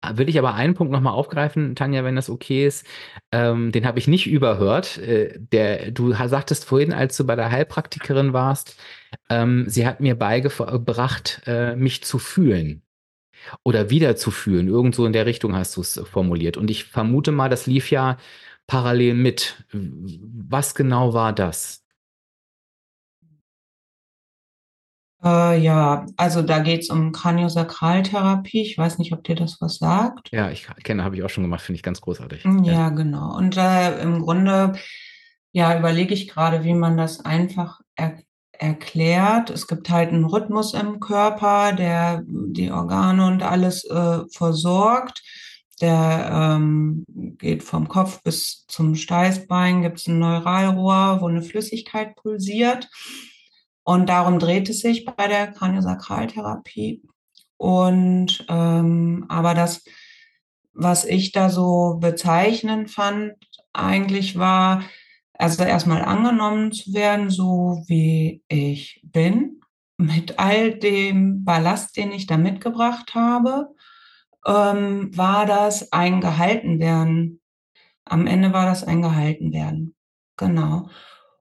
[0.00, 2.84] Ah, Will ich aber einen Punkt nochmal aufgreifen, Tanja, wenn das okay ist.
[3.30, 4.98] Ähm, den habe ich nicht überhört.
[4.98, 8.76] Äh, der, du sagtest vorhin, als du bei der Heilpraktikerin warst,
[9.28, 12.82] ähm, sie hat mir beigebracht, äh, mich zu fühlen
[13.64, 14.68] oder wiederzufühlen.
[14.68, 16.56] Irgend so in der Richtung hast du es formuliert.
[16.56, 18.16] Und ich vermute mal, das lief ja
[18.66, 19.64] parallel mit.
[19.72, 21.82] Was genau war das?
[25.24, 28.62] äh, ja, also da geht es um Kraniosakraltherapie.
[28.62, 30.30] Ich weiß nicht, ob dir das was sagt.
[30.32, 32.44] Ja, ich kenne, habe ich auch schon gemacht, finde ich ganz großartig.
[32.44, 32.88] Ja, Ja.
[32.90, 33.36] genau.
[33.36, 34.72] Und äh, im Grunde,
[35.52, 38.18] ja, überlege ich gerade, wie man das einfach er
[38.62, 39.50] erklärt.
[39.50, 45.22] Es gibt halt einen Rhythmus im Körper, der die Organe und alles äh, versorgt.
[45.80, 47.04] Der ähm,
[47.38, 52.88] geht vom Kopf bis zum Steißbein, gibt es ein Neuralrohr, wo eine Flüssigkeit pulsiert.
[53.82, 57.02] Und darum dreht es sich bei der Kraniosakraltherapie.
[57.56, 59.82] Und ähm, aber das,
[60.72, 63.34] was ich da so bezeichnend fand,
[63.72, 64.82] eigentlich war,
[65.42, 69.60] also erstmal angenommen zu werden, so wie ich bin,
[69.98, 73.68] mit all dem Ballast, den ich da mitgebracht habe,
[74.46, 77.40] ähm, war das ein gehalten werden
[78.04, 79.94] Am Ende war das ein Gehaltenwerden.
[80.36, 80.88] Genau.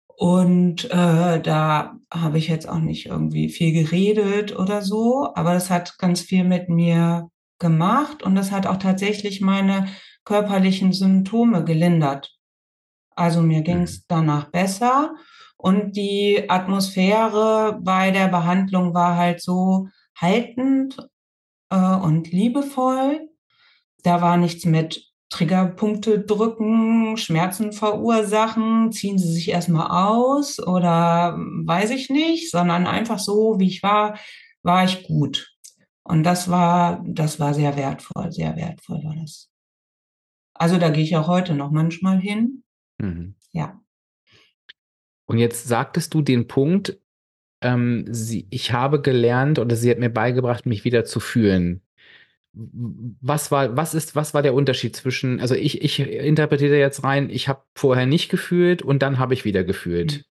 [0.08, 5.70] Und äh, da habe ich jetzt auch nicht irgendwie viel geredet oder so, aber das
[5.70, 7.30] hat ganz viel mit mir
[7.60, 9.88] gemacht und das hat auch tatsächlich meine
[10.26, 12.41] körperlichen Symptome gelindert.
[13.16, 15.16] Also mir ging es danach besser
[15.58, 20.98] und die Atmosphäre bei der Behandlung war halt so haltend
[21.70, 23.30] äh, und liebevoll.
[24.04, 31.92] Da war nichts mit Triggerpunkte drücken, Schmerzen verursachen, ziehen Sie sich erstmal aus oder weiß
[31.92, 34.18] ich nicht, sondern einfach so, wie ich war,
[34.62, 35.56] war ich gut.
[36.04, 39.50] Und das war, das war sehr wertvoll, sehr wertvoll war das.
[40.54, 42.61] Also da gehe ich auch heute noch manchmal hin.
[43.02, 43.36] Mhm.
[43.52, 43.82] Ja.
[45.26, 47.00] Und jetzt sagtest du den Punkt,
[47.62, 51.82] ähm, sie, ich habe gelernt oder sie hat mir beigebracht, mich wieder zu fühlen.
[52.54, 57.30] Was war, was ist, was war der Unterschied zwischen, also ich, ich interpretiere jetzt rein,
[57.30, 60.12] ich habe vorher nicht gefühlt und dann habe ich wieder gefühlt.
[60.12, 60.24] Hm.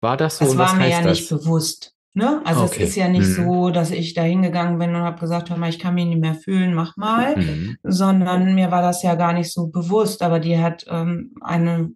[0.00, 0.44] War das so?
[0.44, 1.18] Das war mir ja das?
[1.18, 1.97] nicht bewusst.
[2.14, 2.40] Ne?
[2.44, 2.82] Also okay.
[2.82, 3.44] es ist ja nicht mhm.
[3.44, 6.20] so, dass ich da hingegangen bin und habe gesagt, hör mal, ich kann mich nicht
[6.20, 7.76] mehr fühlen, mach mal, mhm.
[7.82, 10.22] sondern mir war das ja gar nicht so bewusst.
[10.22, 11.90] Aber die hat ähm, eine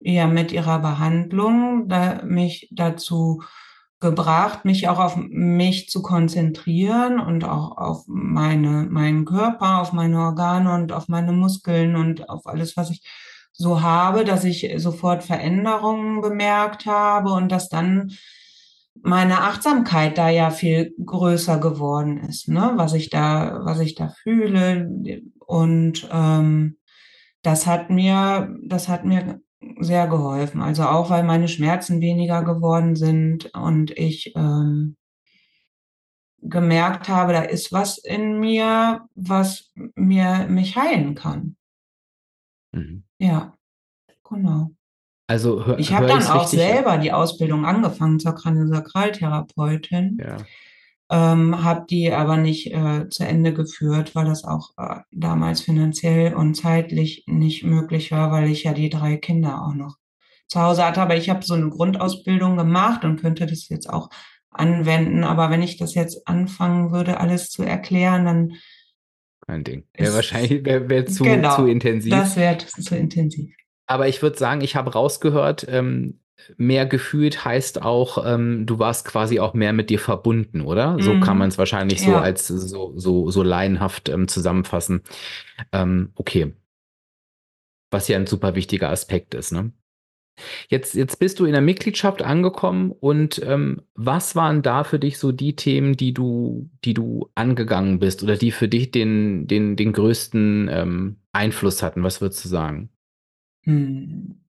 [0.00, 3.42] ja mit ihrer Behandlung da, mich dazu
[4.00, 10.20] gebracht, mich auch auf mich zu konzentrieren und auch auf meine, meinen Körper, auf meine
[10.20, 13.02] Organe und auf meine Muskeln und auf alles, was ich
[13.52, 18.12] so habe, dass ich sofort Veränderungen bemerkt habe und dass dann
[19.02, 22.72] meine Achtsamkeit da ja viel größer geworden ist, ne?
[22.76, 24.88] was ich da, was ich da fühle
[25.38, 26.76] und ähm,
[27.42, 29.40] das hat mir, das hat mir
[29.80, 30.60] sehr geholfen.
[30.60, 34.96] Also auch, weil meine Schmerzen weniger geworden sind und ich ähm,
[36.42, 41.56] gemerkt habe, da ist was in mir, was mir mich heilen kann.
[42.72, 43.04] Mhm.
[43.18, 43.56] Ja,
[44.28, 44.70] genau.
[45.28, 50.18] Also hör, ich habe dann auch selber die Ausbildung angefangen zur Kraniosakraltherapeutin.
[50.20, 50.38] Ja.
[51.10, 56.34] Ähm, habe die aber nicht äh, zu Ende geführt, weil das auch äh, damals finanziell
[56.34, 59.96] und zeitlich nicht möglich war, weil ich ja die drei Kinder auch noch
[60.48, 61.00] zu Hause hatte.
[61.02, 64.10] Aber ich habe so eine Grundausbildung gemacht und könnte das jetzt auch
[64.50, 65.24] anwenden.
[65.24, 68.52] Aber wenn ich das jetzt anfangen würde, alles zu erklären, dann
[69.46, 69.84] kein Ding.
[69.94, 72.12] Wäre wahrscheinlich wär, wär zu, genau, zu intensiv.
[72.12, 73.54] Das wäre zu intensiv.
[73.88, 76.20] Aber ich würde sagen, ich habe rausgehört, ähm,
[76.56, 80.92] mehr gefühlt heißt auch, ähm, du warst quasi auch mehr mit dir verbunden, oder?
[80.92, 81.02] Mhm.
[81.02, 85.02] So kann man es wahrscheinlich so als so, so, so laienhaft ähm, zusammenfassen.
[85.72, 86.54] Ähm, okay.
[87.90, 89.72] Was ja ein super wichtiger Aspekt ist, ne?
[90.68, 95.18] Jetzt, jetzt bist du in der Mitgliedschaft angekommen und ähm, was waren da für dich
[95.18, 99.74] so die Themen, die du, die du angegangen bist oder die für dich den, den,
[99.74, 102.04] den größten ähm, Einfluss hatten?
[102.04, 102.90] Was würdest du sagen?
[103.68, 104.40] Hm.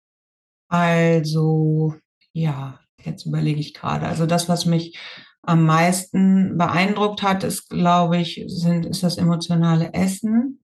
[0.70, 1.96] Also,
[2.32, 4.08] ja, jetzt überlege ich gerade.
[4.08, 4.98] Also das, was mich
[5.42, 10.64] am meisten beeindruckt hat, ist, glaube ich, sind, ist das emotionale Essen.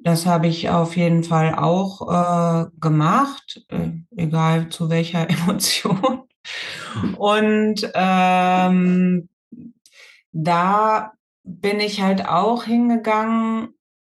[0.00, 6.24] Das habe ich auf jeden Fall auch äh, gemacht, äh, egal zu welcher Emotion.
[7.16, 9.28] Und ähm,
[10.32, 11.12] da
[11.44, 13.74] bin ich halt auch hingegangen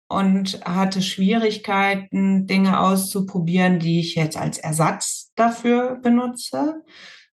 [0.10, 6.84] und hatte Schwierigkeiten, Dinge auszuprobieren, die ich jetzt als Ersatz dafür benutze,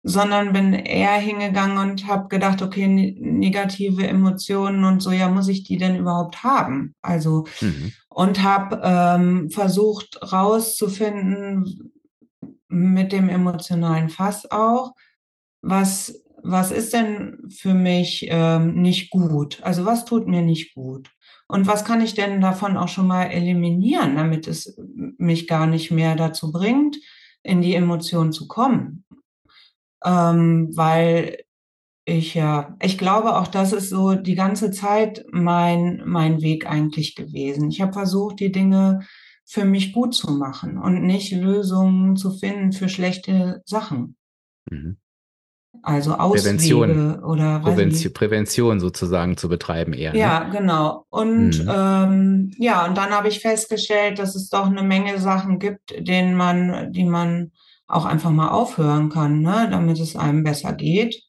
[0.04, 5.64] sondern bin eher hingegangen und habe gedacht, okay, negative Emotionen und so, ja, muss ich
[5.64, 6.94] die denn überhaupt haben?
[7.02, 7.94] Also mhm.
[8.10, 11.94] und habe ähm, versucht rauszufinden
[12.68, 14.94] mit dem emotionalen Fass auch,
[15.62, 19.64] was was ist denn für mich ähm, nicht gut?
[19.64, 21.10] Also was tut mir nicht gut?
[21.48, 24.78] Und was kann ich denn davon auch schon mal eliminieren, damit es
[25.18, 26.98] mich gar nicht mehr dazu bringt,
[27.44, 29.06] in die Emotion zu kommen?
[30.04, 31.46] Ähm, weil
[32.06, 37.16] ich ja, ich glaube auch, das ist so die ganze Zeit mein, mein Weg eigentlich
[37.16, 37.70] gewesen.
[37.70, 39.06] Ich habe versucht, die Dinge
[39.46, 44.18] für mich gut zu machen und nicht Lösungen zu finden für schlechte Sachen.
[44.70, 44.98] Mhm.
[45.84, 50.14] Also Auswege Prävention, oder Prävention, Prävention sozusagen zu betreiben eher.
[50.14, 50.20] Ne?
[50.20, 51.06] Ja, genau.
[51.10, 51.72] Und mhm.
[51.74, 56.36] ähm, ja, und dann habe ich festgestellt, dass es doch eine Menge Sachen gibt, denen
[56.36, 57.52] man, die man
[57.88, 61.24] auch einfach mal aufhören kann, ne, damit es einem besser geht.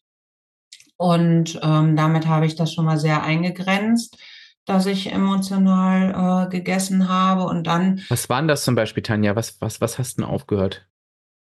[0.97, 4.17] Und ähm, damit habe ich das schon mal sehr eingegrenzt,
[4.65, 8.01] dass ich emotional äh, gegessen habe und dann.
[8.09, 9.37] Was waren das zum Beispiel, Tanja?
[9.37, 10.87] Was, was, was hast du denn aufgehört?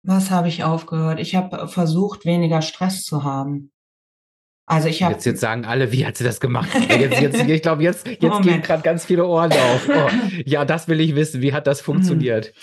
[0.04, 1.20] Was habe ich aufgehört?
[1.20, 3.72] Ich habe versucht, weniger Stress zu haben.
[4.66, 6.70] Also ich habe jetzt, jetzt sagen alle, wie hat sie das gemacht?
[6.90, 9.90] Jetzt, jetzt, ich glaube, jetzt, jetzt gehen gerade ganz viele Ohren auf.
[9.90, 10.10] Oh,
[10.46, 11.42] ja, das will ich wissen.
[11.42, 12.54] Wie hat das funktioniert?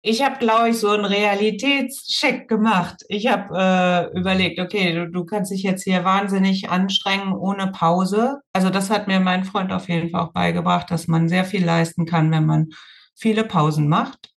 [0.00, 3.02] Ich habe, glaube ich, so einen Realitätscheck gemacht.
[3.08, 8.40] Ich habe äh, überlegt, okay, du, du kannst dich jetzt hier wahnsinnig anstrengen ohne Pause.
[8.54, 11.64] Also das hat mir mein Freund auf jeden Fall auch beigebracht, dass man sehr viel
[11.64, 12.68] leisten kann, wenn man
[13.14, 14.33] viele Pausen macht.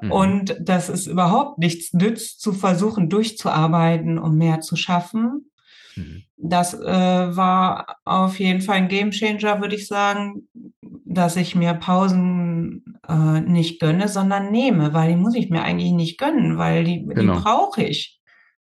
[0.00, 0.12] Mhm.
[0.12, 5.50] Und dass es überhaupt nichts nützt, zu versuchen, durchzuarbeiten, um mehr zu schaffen.
[5.96, 6.24] Mhm.
[6.36, 10.48] Das äh, war auf jeden Fall ein Gamechanger, würde ich sagen,
[10.82, 15.92] dass ich mir Pausen äh, nicht gönne, sondern nehme, weil die muss ich mir eigentlich
[15.92, 17.34] nicht gönnen, weil die, genau.
[17.34, 18.20] die brauche ich.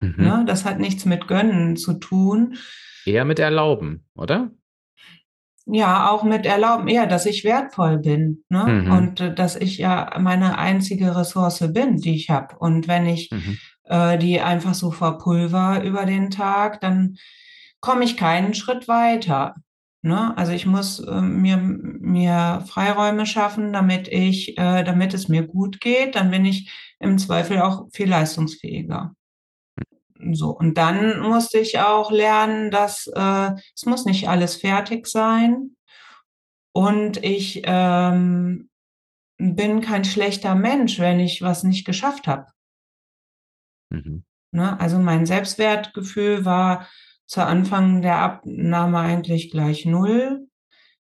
[0.00, 0.14] Mhm.
[0.16, 0.44] Ne?
[0.46, 2.56] Das hat nichts mit Gönnen zu tun.
[3.04, 4.50] Eher mit Erlauben, oder?
[5.68, 8.64] Ja, auch mit Erlauben, eher, dass ich wertvoll bin ne?
[8.66, 8.92] Mhm.
[8.92, 12.56] und äh, dass ich ja meine einzige Ressource bin, die ich habe.
[12.56, 13.58] Und wenn ich mhm.
[13.84, 17.16] äh, die einfach so verpulver über den Tag, dann
[17.80, 19.56] komme ich keinen Schritt weiter.
[20.02, 20.36] Ne?
[20.38, 25.80] Also ich muss äh, mir, mir Freiräume schaffen, damit ich, äh, damit es mir gut
[25.80, 26.14] geht.
[26.14, 29.16] Dann bin ich im Zweifel auch viel leistungsfähiger.
[30.32, 35.76] So, und dann musste ich auch lernen, dass äh, es muss nicht alles fertig sein.
[36.72, 38.68] Und ich ähm,
[39.38, 42.46] bin kein schlechter Mensch, wenn ich was nicht geschafft habe.
[43.90, 44.24] Mhm.
[44.52, 44.78] Ne?
[44.80, 46.88] Also mein Selbstwertgefühl war
[47.26, 50.48] zu Anfang der Abnahme eigentlich gleich null.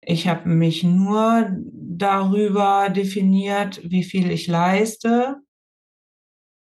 [0.01, 5.37] Ich habe mich nur darüber definiert, wie viel ich leiste.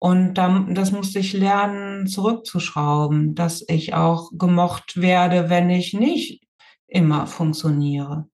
[0.02, 6.44] Und dann, das musste ich lernen, zurückzuschrauben, dass ich auch gemocht werde, wenn ich nicht
[6.88, 8.28] immer funktioniere.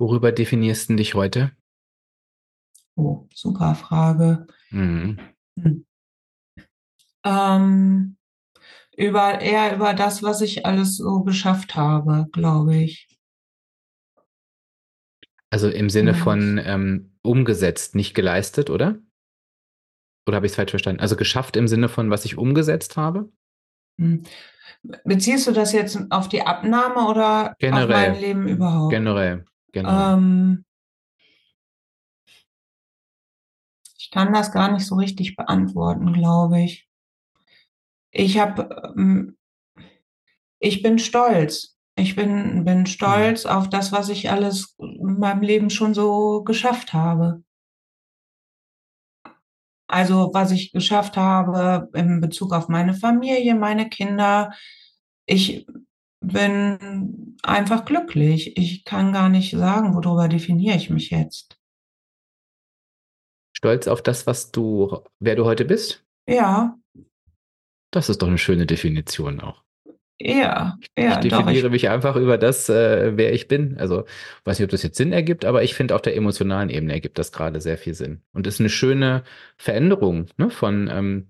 [0.00, 1.52] Worüber definierst du dich heute?
[2.96, 4.48] Oh, super Frage.
[4.70, 5.20] Mhm.
[5.60, 5.86] Hm.
[7.24, 8.16] Ähm,
[8.96, 13.06] über, eher über das, was ich alles so geschafft habe, glaube ich.
[15.50, 18.98] Also im Sinne von ähm, umgesetzt, nicht geleistet, oder?
[20.26, 21.00] Oder habe ich es falsch verstanden?
[21.00, 23.30] Also geschafft im Sinne von, was ich umgesetzt habe?
[23.98, 24.22] Hm.
[25.04, 28.90] Beziehst du das jetzt auf die Abnahme oder generell, auf mein Leben überhaupt?
[28.90, 29.44] Generell.
[29.72, 30.14] generell.
[30.14, 30.64] Ähm,
[33.96, 36.88] ich kann das gar nicht so richtig beantworten, glaube ich.
[38.10, 39.36] Ich habe, ähm,
[40.58, 41.78] ich bin stolz.
[41.94, 43.50] Ich bin, bin stolz mhm.
[43.50, 47.42] auf das, was ich alles in meinem Leben schon so geschafft habe.
[49.92, 54.54] Also was ich geschafft habe in Bezug auf meine Familie, meine Kinder.
[55.26, 55.66] Ich
[56.20, 58.56] bin einfach glücklich.
[58.56, 61.58] Ich kann gar nicht sagen, worüber definiere ich mich jetzt.
[63.54, 66.02] Stolz auf das, was du, wer du heute bist?
[66.26, 66.78] Ja.
[67.90, 69.62] Das ist doch eine schöne Definition auch.
[70.20, 71.10] Ja, ja.
[71.10, 73.76] Ich definiere doch, mich einfach über das, äh, wer ich bin.
[73.78, 74.04] Also,
[74.44, 77.18] weiß nicht, ob das jetzt Sinn ergibt, aber ich finde, auf der emotionalen Ebene ergibt
[77.18, 78.22] das gerade sehr viel Sinn.
[78.32, 79.24] Und ist eine schöne
[79.56, 81.26] Veränderung ne, von, ähm,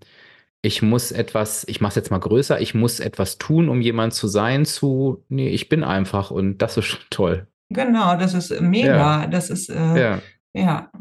[0.62, 4.14] ich muss etwas, ich mache es jetzt mal größer, ich muss etwas tun, um jemand
[4.14, 7.46] zu sein, zu, nee, ich bin einfach und das ist toll.
[7.70, 9.22] Genau, das ist mega.
[9.22, 9.26] Ja.
[9.26, 10.22] Das ist, äh, ja.
[10.54, 10.92] ja.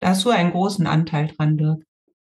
[0.00, 1.82] Da hast du einen großen Anteil dran, Dirk.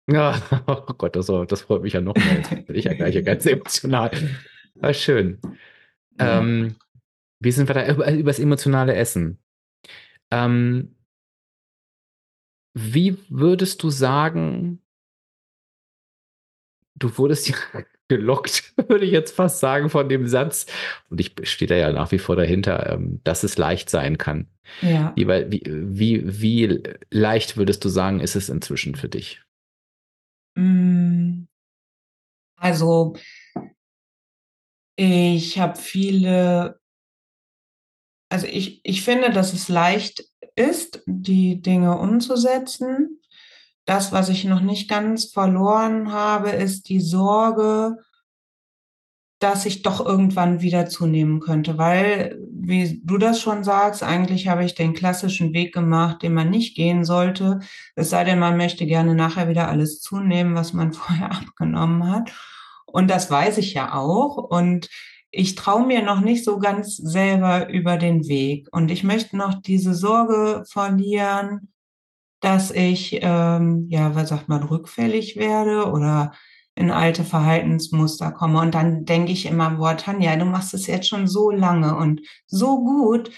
[0.10, 2.38] Ja, oh Gott, das, das freut mich ja noch mehr.
[2.38, 4.12] Jetzt bin ich ja gleich ganz emotional.
[4.76, 5.40] War schön.
[6.20, 6.40] Ja.
[6.40, 6.76] Ähm,
[7.40, 9.40] wie sind wir da über, über das emotionale Essen?
[10.32, 10.96] Ähm,
[12.74, 14.82] wie würdest du sagen,
[16.96, 17.56] du wurdest ja
[18.08, 20.68] gelockt, würde ich jetzt fast sagen, von dem Satz,
[21.10, 24.48] und ich stehe da ja nach wie vor dahinter, ähm, dass es leicht sein kann.
[24.82, 25.14] Ja.
[25.16, 29.42] Wie, wie, wie leicht würdest du sagen, ist es inzwischen für dich?
[30.56, 31.46] Mm.
[32.58, 33.16] Also
[34.96, 36.80] ich habe viele
[38.30, 40.26] also ich ich finde, dass es leicht
[40.56, 43.22] ist, die Dinge umzusetzen.
[43.86, 47.98] Das, was ich noch nicht ganz verloren habe, ist die Sorge
[49.40, 54.64] dass ich doch irgendwann wieder zunehmen könnte, weil, wie du das schon sagst, eigentlich habe
[54.64, 57.60] ich den klassischen Weg gemacht, den man nicht gehen sollte.
[57.96, 62.32] Es sei denn, man möchte gerne nachher wieder alles zunehmen, was man vorher abgenommen hat.
[62.86, 64.38] Und das weiß ich ja auch.
[64.38, 64.90] Und
[65.32, 68.68] ich traue mir noch nicht so ganz selber über den Weg.
[68.72, 71.74] Und ich möchte noch diese Sorge verlieren,
[72.40, 76.34] dass ich, ähm, ja, was sagt man, rückfällig werde oder
[76.76, 78.60] in alte Verhaltensmuster komme.
[78.60, 82.22] Und dann denke ich immer, boah, Tanja, du machst es jetzt schon so lange und
[82.48, 83.32] so gut.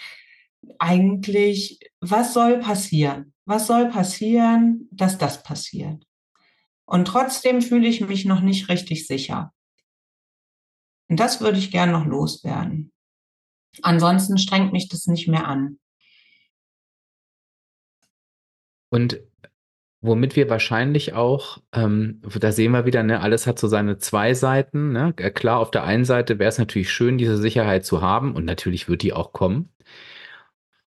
[0.80, 3.34] Eigentlich, was soll passieren?
[3.45, 6.07] Was soll passieren, dass das passiert?
[6.88, 9.54] Und trotzdem fühle ich mich noch nicht richtig sicher.
[11.10, 12.92] Und das würde ich gern noch loswerden.
[13.82, 15.80] Ansonsten strengt mich das nicht mehr an.
[18.90, 19.20] Und
[20.00, 24.34] womit wir wahrscheinlich auch, ähm, da sehen wir wieder, ne, alles hat so seine zwei
[24.34, 24.94] Seiten.
[24.94, 25.14] Ne?
[25.18, 28.46] Äh, klar, auf der einen Seite wäre es natürlich schön, diese Sicherheit zu haben und
[28.46, 29.74] natürlich wird die auch kommen.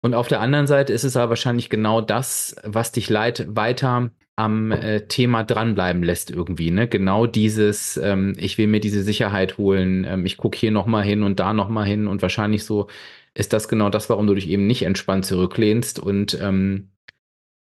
[0.02, 4.10] Und auf der anderen Seite ist es aber wahrscheinlich genau das, was dich leit weiter
[4.36, 6.70] am äh, Thema dranbleiben lässt irgendwie.
[6.70, 6.88] Ne?
[6.88, 11.22] Genau dieses, ähm, ich will mir diese Sicherheit holen, ähm, ich gucke hier nochmal hin
[11.22, 12.88] und da nochmal hin und wahrscheinlich so
[13.34, 16.90] ist das genau das, warum du dich eben nicht entspannt zurücklehnst und ähm,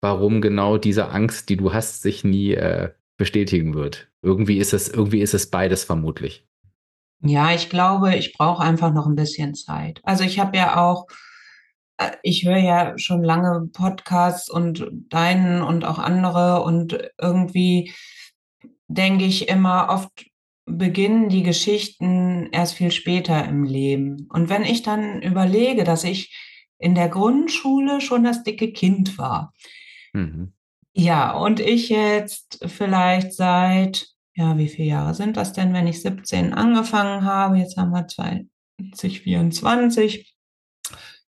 [0.01, 4.09] warum genau diese Angst, die du hast, sich nie äh, bestätigen wird.
[4.23, 6.47] Irgendwie ist es, irgendwie ist es beides vermutlich.
[7.23, 10.01] Ja, ich glaube, ich brauche einfach noch ein bisschen Zeit.
[10.05, 11.07] Also ich habe ja auch
[12.23, 17.93] ich höre ja schon lange Podcasts und deinen und auch andere und irgendwie
[18.89, 20.27] denke ich immer, oft
[20.67, 24.29] beginnen die Geschichten erst viel später im Leben.
[24.33, 26.35] Und wenn ich dann überlege, dass ich
[26.79, 29.53] in der Grundschule schon das dicke Kind war,
[30.13, 30.53] mhm.
[30.93, 36.03] ja, und ich jetzt vielleicht seit, ja, wie viele Jahre sind das denn, wenn ich
[36.03, 40.36] 17 angefangen habe, jetzt haben wir 2024,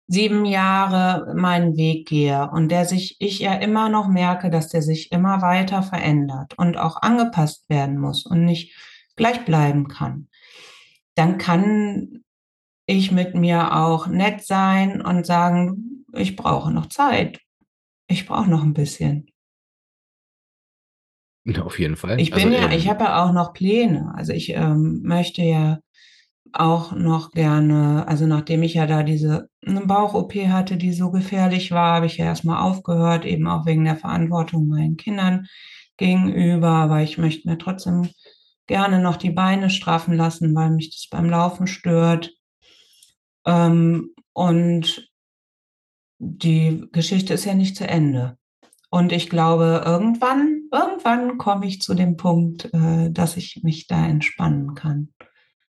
[0.07, 4.81] sieben Jahre meinen Weg gehe und der sich, ich ja immer noch merke, dass der
[4.81, 8.73] sich immer weiter verändert und auch angepasst werden muss und nicht
[9.15, 10.29] gleich bleiben kann,
[11.15, 12.23] dann kann
[12.85, 17.41] ich mit mir auch nett sein und sagen, ich brauche noch Zeit.
[18.07, 19.29] Ich brauche noch ein bisschen.
[21.61, 22.19] Auf jeden Fall.
[22.19, 24.13] Ich bin also, ja, ähm, ich habe ja auch noch Pläne.
[24.15, 25.79] Also ich ähm, möchte ja
[26.53, 31.95] auch noch gerne, also nachdem ich ja da diese Bauch-OP hatte, die so gefährlich war,
[31.95, 35.47] habe ich ja erstmal aufgehört, eben auch wegen der Verantwortung meinen Kindern
[35.97, 36.69] gegenüber.
[36.69, 38.09] Aber ich möchte mir trotzdem
[38.67, 42.33] gerne noch die Beine straffen lassen, weil mich das beim Laufen stört.
[43.45, 45.09] Ähm, und
[46.19, 48.37] die Geschichte ist ja nicht zu Ende.
[48.89, 54.05] Und ich glaube, irgendwann, irgendwann komme ich zu dem Punkt, äh, dass ich mich da
[54.05, 55.09] entspannen kann.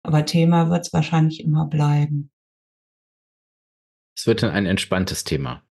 [0.06, 2.30] Aber Thema wird es wahrscheinlich immer bleiben.
[4.16, 5.62] Es wird dann ein entspanntes Thema.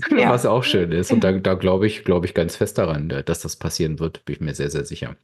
[0.16, 0.30] Ja.
[0.30, 1.12] Was auch schön ist.
[1.12, 4.24] Und da, da glaube ich, glaube ich ganz fest daran, dass das passieren wird.
[4.24, 5.16] Bin ich mir sehr, sehr sicher.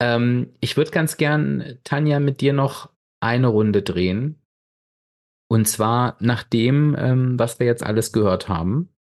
[0.00, 4.40] Ähm, ich würde ganz gern, Tanja, mit dir noch eine Runde drehen.
[5.48, 8.94] Und zwar nach dem, ähm, was wir jetzt alles gehört haben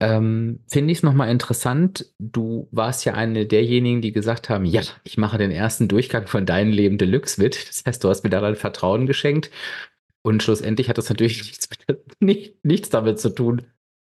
[0.00, 2.06] ähm, finde ich es nochmal interessant.
[2.18, 6.44] Du warst ja eine derjenigen, die gesagt haben, ja, ich mache den ersten Durchgang von
[6.44, 7.68] deinem Leben Deluxe mit.
[7.68, 9.50] Das heißt, du hast mir daran Vertrauen geschenkt.
[10.22, 13.62] Und schlussendlich hat das natürlich nichts, mit, nicht, nichts damit zu tun,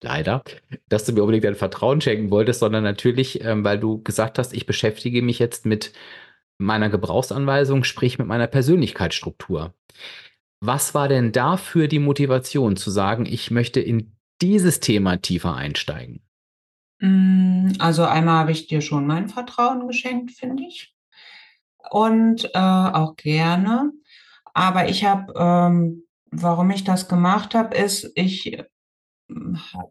[0.01, 0.43] leider,
[0.89, 4.53] dass du mir unbedingt dein Vertrauen schenken wolltest, sondern natürlich, ähm, weil du gesagt hast,
[4.53, 5.93] ich beschäftige mich jetzt mit
[6.57, 9.73] meiner Gebrauchsanweisung, sprich mit meiner Persönlichkeitsstruktur.
[10.61, 16.21] Was war denn dafür die Motivation zu sagen, ich möchte in dieses Thema tiefer einsteigen?
[16.99, 20.93] Mm, also einmal habe ich dir schon mein Vertrauen geschenkt, finde ich.
[21.89, 23.91] Und äh, auch gerne.
[24.53, 28.61] Aber ich habe, ähm, warum ich das gemacht habe, ist, ich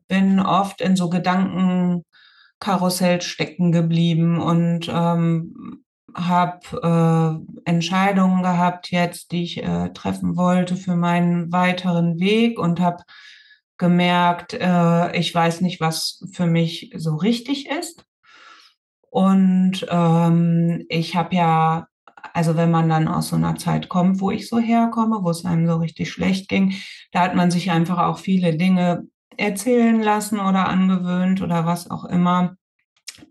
[0.08, 5.84] bin oft in so Gedankenkarussell stecken geblieben und ähm,
[6.14, 12.80] habe äh, Entscheidungen gehabt jetzt, die ich äh, treffen wollte für meinen weiteren Weg und
[12.80, 13.02] habe
[13.76, 18.04] gemerkt, äh, ich weiß nicht, was für mich so richtig ist.
[19.10, 21.86] Und ähm, ich habe ja,
[22.32, 25.44] also wenn man dann aus so einer Zeit kommt, wo ich so herkomme, wo es
[25.44, 26.74] einem so richtig schlecht ging,
[27.12, 29.06] da hat man sich einfach auch viele Dinge
[29.36, 32.56] erzählen lassen oder angewöhnt oder was auch immer,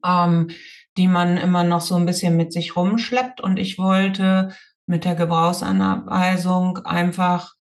[0.06, 0.50] ähm,
[0.98, 3.42] die man immer noch so ein bisschen mit sich rumschleppt.
[3.42, 7.56] Und ich wollte mit der Gebrauchsanweisung einfach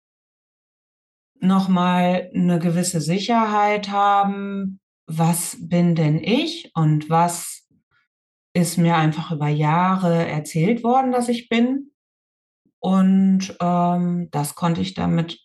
[1.41, 7.67] nochmal eine gewisse Sicherheit haben, was bin denn ich und was
[8.53, 11.91] ist mir einfach über Jahre erzählt worden, dass ich bin.
[12.79, 15.39] Und ähm, das konnte ich damit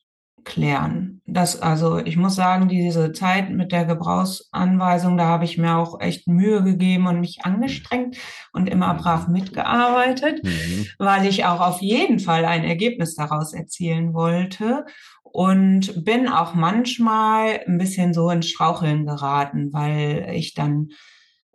[0.47, 1.21] klären.
[1.27, 6.01] Das, also ich muss sagen, diese Zeit mit der Gebrauchsanweisung, da habe ich mir auch
[6.01, 8.17] echt Mühe gegeben und mich angestrengt
[8.53, 8.99] und immer mhm.
[8.99, 10.87] brav mitgearbeitet, mhm.
[10.99, 14.85] weil ich auch auf jeden Fall ein Ergebnis daraus erzielen wollte
[15.33, 20.91] und bin auch manchmal ein bisschen so ins Straucheln geraten, weil ich dann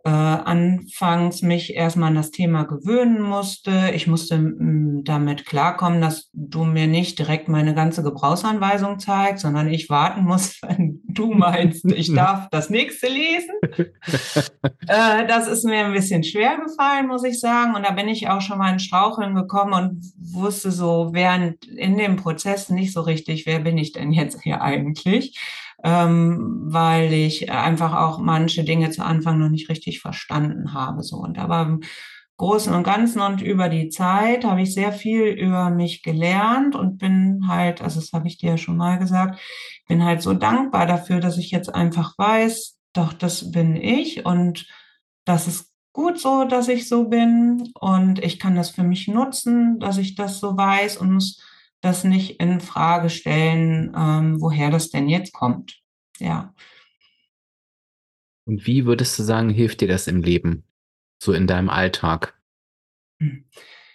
[0.04, 3.92] äh, anfangs mich erstmal an das Thema gewöhnen musste.
[3.94, 9.68] Ich musste m, damit klarkommen, dass du mir nicht direkt meine ganze Gebrauchsanweisung zeigst, sondern
[9.68, 13.54] ich warten muss, wenn du meinst, ich darf das nächste lesen.
[14.88, 17.76] äh, das ist mir ein bisschen schwer gefallen, muss ich sagen.
[17.76, 21.96] Und da bin ich auch schon mal in Straucheln gekommen und wusste so während in
[21.96, 25.38] dem Prozess nicht so richtig, wer bin ich denn jetzt hier eigentlich?
[25.84, 31.02] Ähm, weil ich einfach auch manche Dinge zu Anfang noch nicht richtig verstanden habe.
[31.02, 31.80] So und aber
[32.42, 36.98] Großen und Ganzen und über die Zeit habe ich sehr viel über mich gelernt und
[36.98, 39.38] bin halt, also das habe ich dir ja schon mal gesagt,
[39.86, 44.66] bin halt so dankbar dafür, dass ich jetzt einfach weiß, doch, das bin ich und
[45.24, 49.78] das ist gut so, dass ich so bin und ich kann das für mich nutzen,
[49.78, 51.40] dass ich das so weiß und muss
[51.82, 55.82] das nicht in Frage stellen, ähm, woher das denn jetzt kommt.
[56.18, 56.54] Ja.
[58.44, 60.64] Und wie würdest du sagen, hilft dir das im Leben?
[61.22, 62.34] so in deinem Alltag?
[63.20, 63.44] Hm.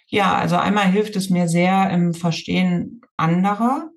[0.06, 3.90] Ja, also einmal hilft es mir sehr im Verstehen anderer.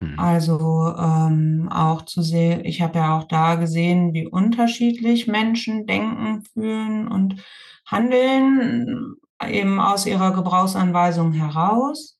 [0.00, 0.18] Mhm.
[0.18, 6.44] Also ähm, auch zu sehen, ich habe ja auch da gesehen, wie unterschiedlich Menschen denken,
[6.52, 7.42] fühlen und
[7.86, 9.14] handeln,
[9.48, 12.17] eben aus ihrer Gebrauchsanweisung heraus.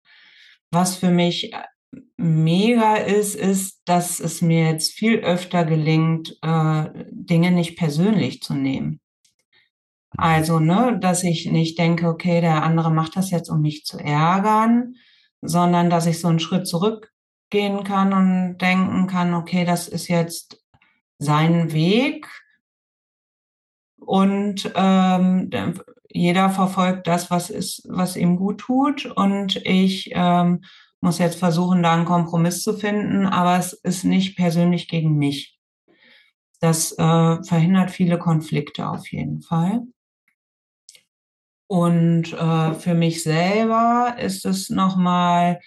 [0.70, 1.62] Was für mich äh,
[2.16, 8.54] mega ist, ist, dass es mir jetzt viel öfter gelingt, äh, Dinge nicht persönlich zu
[8.54, 9.00] nehmen.
[10.16, 13.98] Also, ne, dass ich nicht denke, okay, der andere macht das jetzt, um mich zu
[13.98, 14.94] ärgern,
[15.42, 20.64] sondern dass ich so einen Schritt zurückgehen kann und denken kann, okay, das ist jetzt
[21.18, 22.26] sein Weg
[23.98, 25.50] und ähm,
[26.08, 30.62] jeder verfolgt das, was ist, was ihm gut tut und ich ähm,
[31.00, 35.58] muss jetzt versuchen, da einen Kompromiss zu finden, aber es ist nicht persönlich gegen mich.
[36.60, 39.82] Das äh, verhindert viele Konflikte auf jeden Fall.
[41.68, 45.60] Und äh, für mich selber ist es nochmal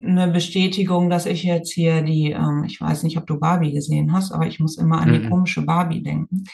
[0.00, 4.12] eine Bestätigung, dass ich jetzt hier die, ähm, ich weiß nicht, ob du Barbie gesehen
[4.12, 5.30] hast, aber ich muss immer an die mhm.
[5.30, 6.44] komische Barbie denken.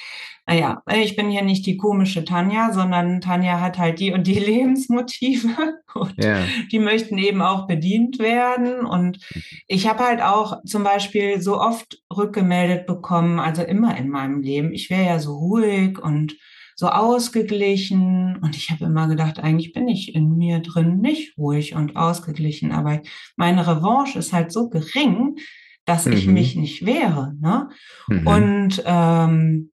[0.47, 4.39] Naja, ich bin hier nicht die komische Tanja, sondern Tanja hat halt die und die
[4.39, 6.45] Lebensmotive und yeah.
[6.71, 8.85] die möchten eben auch bedient werden.
[8.85, 9.21] Und
[9.67, 14.73] ich habe halt auch zum Beispiel so oft rückgemeldet bekommen, also immer in meinem Leben,
[14.73, 16.37] ich wäre ja so ruhig und
[16.77, 18.37] so ausgeglichen.
[18.41, 22.73] Und ich habe immer gedacht, eigentlich bin ich in mir drin nicht ruhig und ausgeglichen.
[22.73, 23.01] Aber
[23.37, 25.37] meine Revanche ist halt so gering,
[25.85, 26.13] dass mhm.
[26.13, 27.35] ich mich nicht wehre.
[27.41, 27.69] Ne?
[28.09, 28.27] Mhm.
[28.27, 29.71] Und ähm,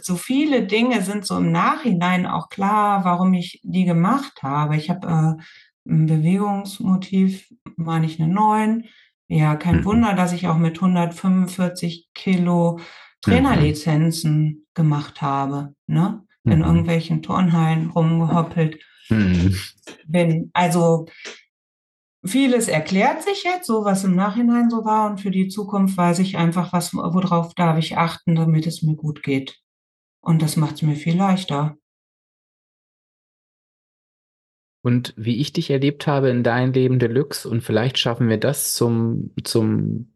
[0.00, 4.76] so viele Dinge sind so im Nachhinein auch klar, warum ich die gemacht habe.
[4.76, 8.84] Ich habe äh, ein Bewegungsmotiv, meine ich eine 9.
[9.28, 9.84] Ja, kein mhm.
[9.84, 12.78] Wunder, dass ich auch mit 145 Kilo
[13.22, 16.22] Trainerlizenzen gemacht habe, ne?
[16.44, 16.64] In mhm.
[16.64, 19.56] irgendwelchen Turnhallen rumgehoppelt mhm.
[20.06, 20.50] bin.
[20.52, 21.06] Also
[22.24, 26.18] vieles erklärt sich jetzt, so was im Nachhinein so war und für die Zukunft weiß
[26.18, 29.58] ich einfach, was, worauf darf ich achten, damit es mir gut geht.
[30.20, 31.76] Und das macht es mir viel leichter.
[34.82, 38.74] Und wie ich dich erlebt habe in dein Leben Deluxe, und vielleicht schaffen wir das
[38.74, 40.14] zum, zum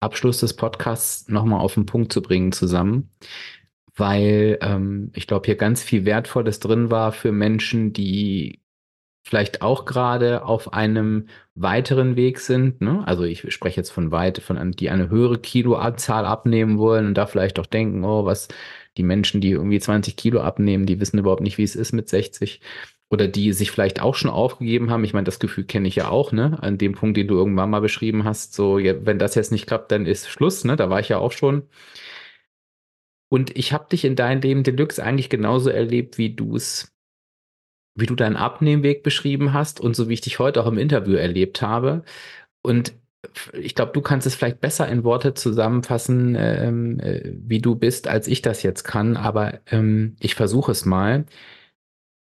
[0.00, 3.10] Abschluss des Podcasts nochmal auf den Punkt zu bringen zusammen,
[3.96, 8.62] weil ähm, ich glaube, hier ganz viel Wertvolles drin war für Menschen, die
[9.24, 12.80] vielleicht auch gerade auf einem weiteren Weg sind.
[12.80, 13.02] Ne?
[13.06, 17.26] Also ich spreche jetzt von weit, von die eine höhere Kiloanzahl abnehmen wollen und da
[17.26, 18.48] vielleicht auch denken, oh, was
[18.96, 22.08] die Menschen, die irgendwie 20 Kilo abnehmen, die wissen überhaupt nicht, wie es ist mit
[22.08, 22.60] 60
[23.10, 25.04] oder die sich vielleicht auch schon aufgegeben haben.
[25.04, 26.58] Ich meine, das Gefühl kenne ich ja auch, ne?
[26.62, 29.66] An dem Punkt, den du irgendwann mal beschrieben hast, so, ja, wenn das jetzt nicht
[29.66, 30.76] klappt, dann ist Schluss, ne?
[30.76, 31.64] Da war ich ja auch schon.
[33.32, 36.92] Und ich habe dich in deinem Leben Deluxe eigentlich genauso erlebt, wie du es,
[37.94, 41.14] wie du deinen Abnehmweg beschrieben hast und so wie ich dich heute auch im Interview
[41.14, 42.04] erlebt habe.
[42.62, 42.92] Und
[43.54, 48.06] ich glaube, du kannst es vielleicht besser in Worte zusammenfassen, ähm, äh, wie du bist,
[48.08, 49.16] als ich das jetzt kann.
[49.16, 51.24] Aber ähm, ich versuche es mal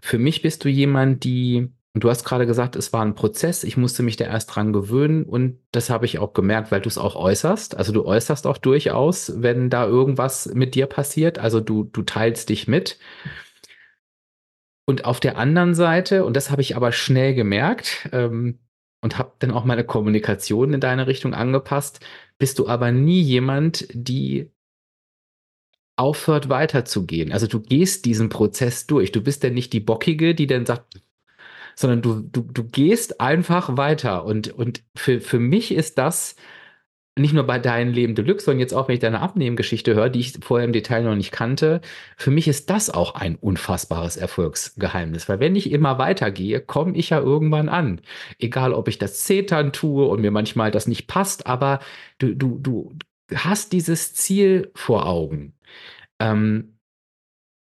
[0.00, 3.64] für mich bist du jemand, die, und du hast gerade gesagt, es war ein Prozess,
[3.64, 6.88] ich musste mich da erst dran gewöhnen und das habe ich auch gemerkt, weil du
[6.88, 7.76] es auch äußerst.
[7.76, 11.38] Also du äußerst auch durchaus, wenn da irgendwas mit dir passiert.
[11.38, 12.98] Also du, du teilst dich mit.
[14.86, 18.58] Und auf der anderen Seite, und das habe ich aber schnell gemerkt, ähm,
[19.00, 22.00] und habe dann auch meine Kommunikation in deine Richtung angepasst,
[22.38, 24.50] bist du aber nie jemand, die
[25.96, 27.32] aufhört weiterzugehen.
[27.32, 29.12] Also du gehst diesen Prozess durch.
[29.12, 31.00] Du bist ja nicht die Bockige, die dann sagt,
[31.78, 34.24] sondern du, du, du gehst einfach weiter.
[34.24, 36.34] Und, und für, für mich ist das
[37.14, 40.18] nicht nur bei deinem Leben Deluxe, sondern jetzt auch, wenn ich deine Abnehmgeschichte höre, die
[40.18, 41.80] ich vorher im Detail noch nicht kannte,
[42.16, 45.28] für mich ist das auch ein unfassbares Erfolgsgeheimnis.
[45.28, 48.00] Weil wenn ich immer weitergehe, komme ich ja irgendwann an.
[48.40, 51.78] Egal, ob ich das Zetern tue und mir manchmal das nicht passt, aber
[52.18, 52.92] du, du, du
[53.32, 55.54] hast dieses Ziel vor Augen.
[56.18, 56.77] Ähm,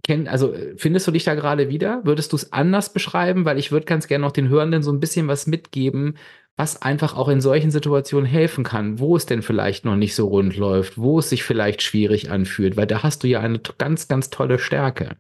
[0.02, 2.01] kenn, also findest du dich da gerade wieder?
[2.05, 3.44] Würdest du es anders beschreiben?
[3.44, 6.16] Weil ich würde ganz gerne noch den Hörenden so ein bisschen was mitgeben,
[6.56, 10.28] was einfach auch in solchen Situationen helfen kann, wo es denn vielleicht noch nicht so
[10.28, 14.09] rund läuft, wo es sich vielleicht schwierig anfühlt, weil da hast du ja eine ganz,
[14.09, 15.16] ganz tolle Stärke.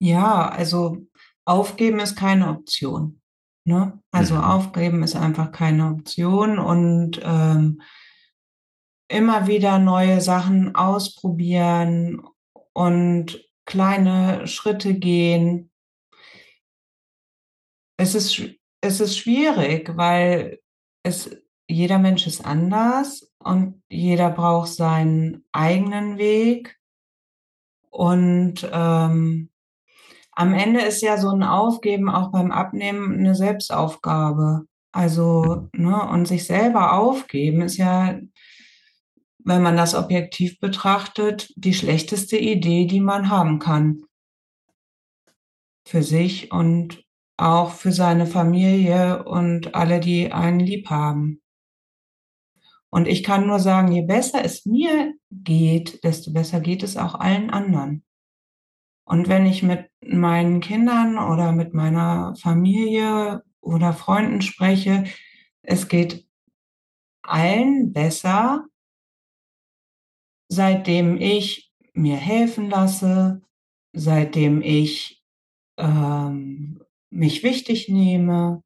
[0.00, 1.06] Ja, also
[1.44, 3.20] aufgeben ist keine Option.
[3.64, 3.98] Ne?
[4.10, 4.40] Also mhm.
[4.40, 7.80] aufgeben ist einfach keine Option und ähm,
[9.08, 12.22] immer wieder neue Sachen ausprobieren
[12.76, 15.70] und kleine Schritte gehen.
[17.98, 18.42] Es ist,
[18.82, 20.60] es ist schwierig, weil
[21.02, 21.34] es,
[21.66, 26.78] jeder Mensch ist anders und jeder braucht seinen eigenen Weg.
[27.88, 29.48] Und ähm,
[30.32, 34.66] am Ende ist ja so ein Aufgeben auch beim Abnehmen eine Selbstaufgabe.
[34.92, 38.18] Also, ne, und sich selber aufgeben ist ja,
[39.46, 44.02] wenn man das objektiv betrachtet, die schlechteste Idee, die man haben kann.
[45.86, 47.04] Für sich und
[47.36, 51.40] auch für seine Familie und alle, die einen lieb haben.
[52.90, 57.14] Und ich kann nur sagen, je besser es mir geht, desto besser geht es auch
[57.14, 58.04] allen anderen.
[59.04, 65.04] Und wenn ich mit meinen Kindern oder mit meiner Familie oder Freunden spreche,
[65.62, 66.26] es geht
[67.22, 68.66] allen besser,
[70.48, 73.42] seitdem ich mir helfen lasse,
[73.92, 75.24] seitdem ich
[75.78, 78.62] ähm, mich wichtig nehme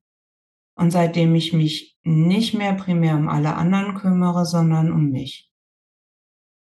[0.75, 5.51] und seitdem ich mich nicht mehr primär um alle anderen kümmere, sondern um mich.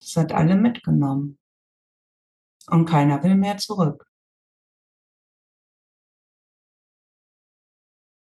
[0.00, 1.38] Das hat alle mitgenommen
[2.68, 4.06] und keiner will mehr zurück.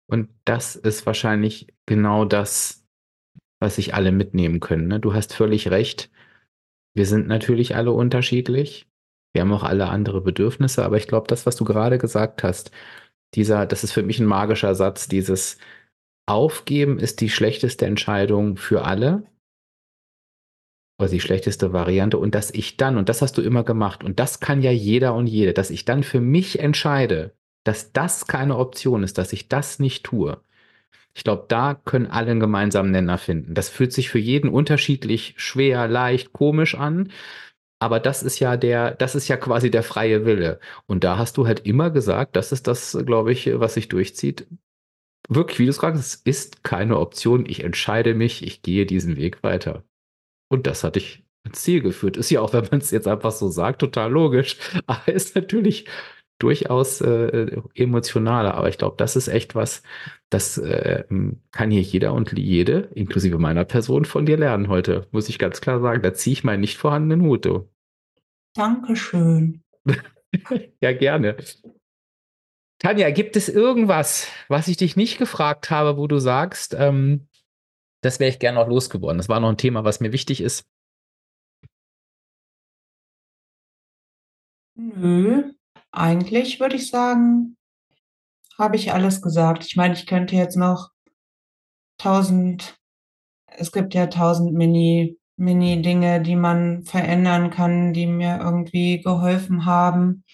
[0.08, 2.84] Und das ist wahrscheinlich genau das,
[3.58, 4.86] was sich alle mitnehmen können.
[4.86, 5.00] Ne?
[5.00, 6.10] Du hast völlig recht.
[6.96, 8.88] Wir sind natürlich alle unterschiedlich.
[9.34, 12.70] Wir haben auch alle andere Bedürfnisse, aber ich glaube, das, was du gerade gesagt hast,
[13.34, 15.58] dieser, das ist für mich ein magischer Satz, dieses
[16.26, 19.24] Aufgeben ist die schlechteste Entscheidung für alle
[20.98, 24.18] oder die schlechteste Variante und dass ich dann, und das hast du immer gemacht, und
[24.18, 28.56] das kann ja jeder und jede, dass ich dann für mich entscheide, dass das keine
[28.56, 30.40] Option ist, dass ich das nicht tue.
[31.16, 33.54] Ich glaube, da können alle einen gemeinsamen Nenner finden.
[33.54, 37.10] Das fühlt sich für jeden unterschiedlich schwer, leicht, komisch an.
[37.78, 40.60] Aber das ist ja der, das ist ja quasi der freie Wille.
[40.86, 44.46] Und da hast du halt immer gesagt, das ist das, glaube ich, was sich durchzieht.
[45.26, 47.46] Wirklich, wie du es sagst, es ist keine Option.
[47.46, 49.84] Ich entscheide mich, ich gehe diesen Weg weiter.
[50.50, 52.18] Und das hat dich ins Ziel geführt.
[52.18, 54.58] Ist ja auch, wenn man es jetzt einfach so sagt, total logisch.
[54.86, 55.86] Aber ist natürlich
[56.38, 58.54] durchaus äh, emotionaler.
[58.54, 59.82] Aber ich glaube, das ist echt was,
[60.30, 61.04] das äh,
[61.50, 65.06] kann hier jeder und jede, inklusive meiner Person, von dir lernen heute.
[65.12, 66.02] Muss ich ganz klar sagen.
[66.02, 67.44] Da ziehe ich meinen nicht vorhandenen Hut.
[67.44, 67.68] Du.
[68.54, 69.62] Dankeschön.
[70.80, 71.36] ja, gerne.
[72.78, 77.28] Tanja, gibt es irgendwas, was ich dich nicht gefragt habe, wo du sagst, ähm,
[78.02, 79.18] das wäre ich gerne noch losgeworden.
[79.18, 80.66] Das war noch ein Thema, was mir wichtig ist.
[84.74, 85.55] Nö,
[85.96, 87.56] eigentlich würde ich sagen,
[88.58, 89.64] habe ich alles gesagt.
[89.64, 90.90] Ich meine, ich könnte jetzt noch
[91.98, 92.78] tausend,
[93.46, 100.24] es gibt ja tausend Mini, Mini-Dinge, die man verändern kann, die mir irgendwie geholfen haben.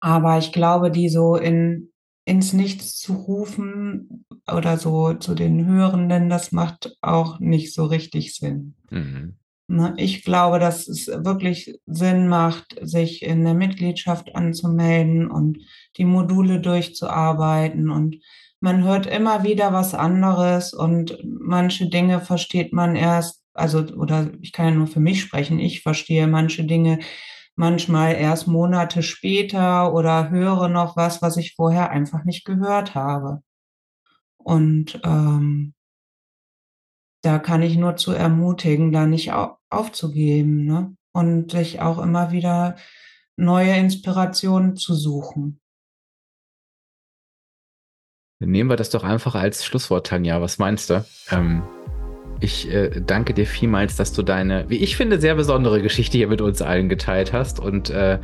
[0.00, 1.92] Aber ich glaube, die so in,
[2.24, 8.34] ins Nichts zu rufen oder so zu den Hörenden, das macht auch nicht so richtig
[8.34, 8.74] Sinn.
[8.90, 9.36] Mhm.
[9.72, 15.58] Ne, ich glaube, dass es wirklich Sinn macht, sich in der Mitgliedschaft anzumelden und
[15.96, 17.88] die Module durchzuarbeiten.
[17.88, 18.16] Und
[18.58, 24.50] man hört immer wieder was anderes und manche Dinge versteht man erst, also, oder ich
[24.50, 26.98] kann ja nur für mich sprechen, ich verstehe manche Dinge
[27.54, 33.40] manchmal erst Monate später oder höre noch was, was ich vorher einfach nicht gehört habe.
[34.36, 35.74] Und ähm,
[37.22, 39.32] da kann ich nur zu ermutigen, da nicht
[39.68, 40.96] aufzugeben ne?
[41.12, 42.76] und sich auch immer wieder
[43.36, 45.60] neue Inspirationen zu suchen.
[48.42, 50.40] Nehmen wir das doch einfach als Schlusswort, Tanja.
[50.40, 51.04] Was meinst du?
[51.30, 51.62] Ähm,
[52.40, 56.28] ich äh, danke dir vielmals, dass du deine, wie ich finde, sehr besondere Geschichte hier
[56.28, 58.18] mit uns allen geteilt hast und äh,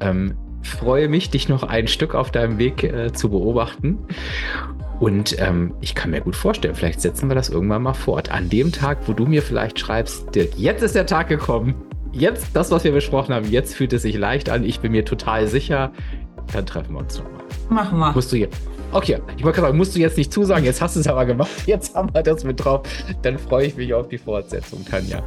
[0.00, 4.06] ähm, freue mich, dich noch ein Stück auf deinem Weg äh, zu beobachten.
[5.00, 8.30] Und ähm, ich kann mir gut vorstellen, vielleicht setzen wir das irgendwann mal fort.
[8.30, 11.74] An dem Tag, wo du mir vielleicht schreibst, Dirk, jetzt ist der Tag gekommen.
[12.12, 14.64] Jetzt, das, was wir besprochen haben, jetzt fühlt es sich leicht an.
[14.64, 15.92] Ich bin mir total sicher.
[16.52, 17.42] Dann treffen wir uns nochmal.
[17.70, 18.12] Machen wir.
[18.12, 18.48] Musst du hier.
[18.92, 21.26] Okay, ich wollte gerade sagen, musst du jetzt nicht zusagen, jetzt hast du es aber
[21.26, 21.50] gemacht.
[21.66, 22.82] Jetzt haben wir das mit drauf.
[23.22, 25.24] Dann freue ich mich auf die Fortsetzung, Tanja.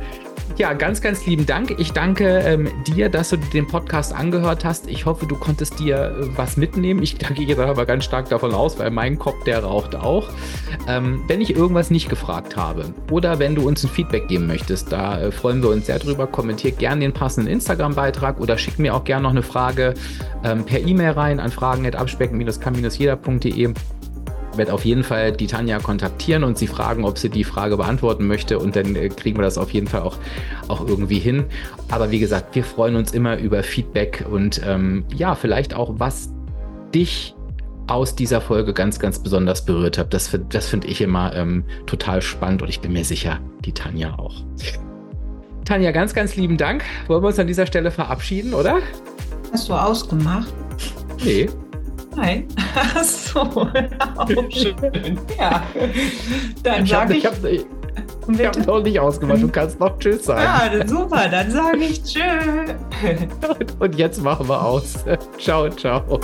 [0.55, 1.75] Ja, ganz, ganz lieben Dank.
[1.77, 4.87] Ich danke ähm, dir, dass du den Podcast angehört hast.
[4.87, 7.03] Ich hoffe, du konntest dir äh, was mitnehmen.
[7.03, 10.29] Ich gehe jetzt aber ganz stark davon aus, weil mein Kopf, der raucht auch.
[10.87, 14.91] Ähm, wenn ich irgendwas nicht gefragt habe oder wenn du uns ein Feedback geben möchtest,
[14.91, 16.25] da äh, freuen wir uns sehr drüber.
[16.25, 19.93] Kommentier gerne den passenden Instagram-Beitrag oder schick mir auch gerne noch eine Frage
[20.43, 23.73] ähm, per E-Mail rein an fragen.abspecken-kann-jeder.de
[24.57, 28.27] werde auf jeden Fall die Tanja kontaktieren und sie fragen, ob sie die Frage beantworten
[28.27, 30.17] möchte und dann äh, kriegen wir das auf jeden Fall auch,
[30.67, 31.45] auch irgendwie hin.
[31.89, 36.29] Aber wie gesagt, wir freuen uns immer über Feedback und ähm, ja, vielleicht auch, was
[36.93, 37.35] dich
[37.87, 40.13] aus dieser Folge ganz, ganz besonders berührt hat.
[40.13, 44.17] Das, das finde ich immer ähm, total spannend und ich bin mir sicher, die Tanja
[44.19, 44.35] auch.
[45.65, 46.83] Tanja, ganz, ganz lieben Dank.
[47.07, 48.79] Wollen wir uns an dieser Stelle verabschieden, oder?
[49.51, 50.53] Hast du ausgemacht?
[51.23, 51.49] Nee.
[52.17, 52.47] Nein.
[52.75, 53.39] Ach so.
[53.39, 55.19] Auch schön.
[55.37, 55.63] Ja.
[56.63, 57.19] Dann sage habe ich.
[57.19, 57.65] ich hab, ich,
[58.27, 59.41] ich hab noch nicht ausgemacht.
[59.41, 60.41] Du kannst noch Tschüss sagen.
[60.41, 61.29] ja, super.
[61.29, 62.19] Dann sage ich Tschö.
[63.79, 64.95] Und jetzt machen wir aus.
[65.37, 66.19] Ciao, ciao.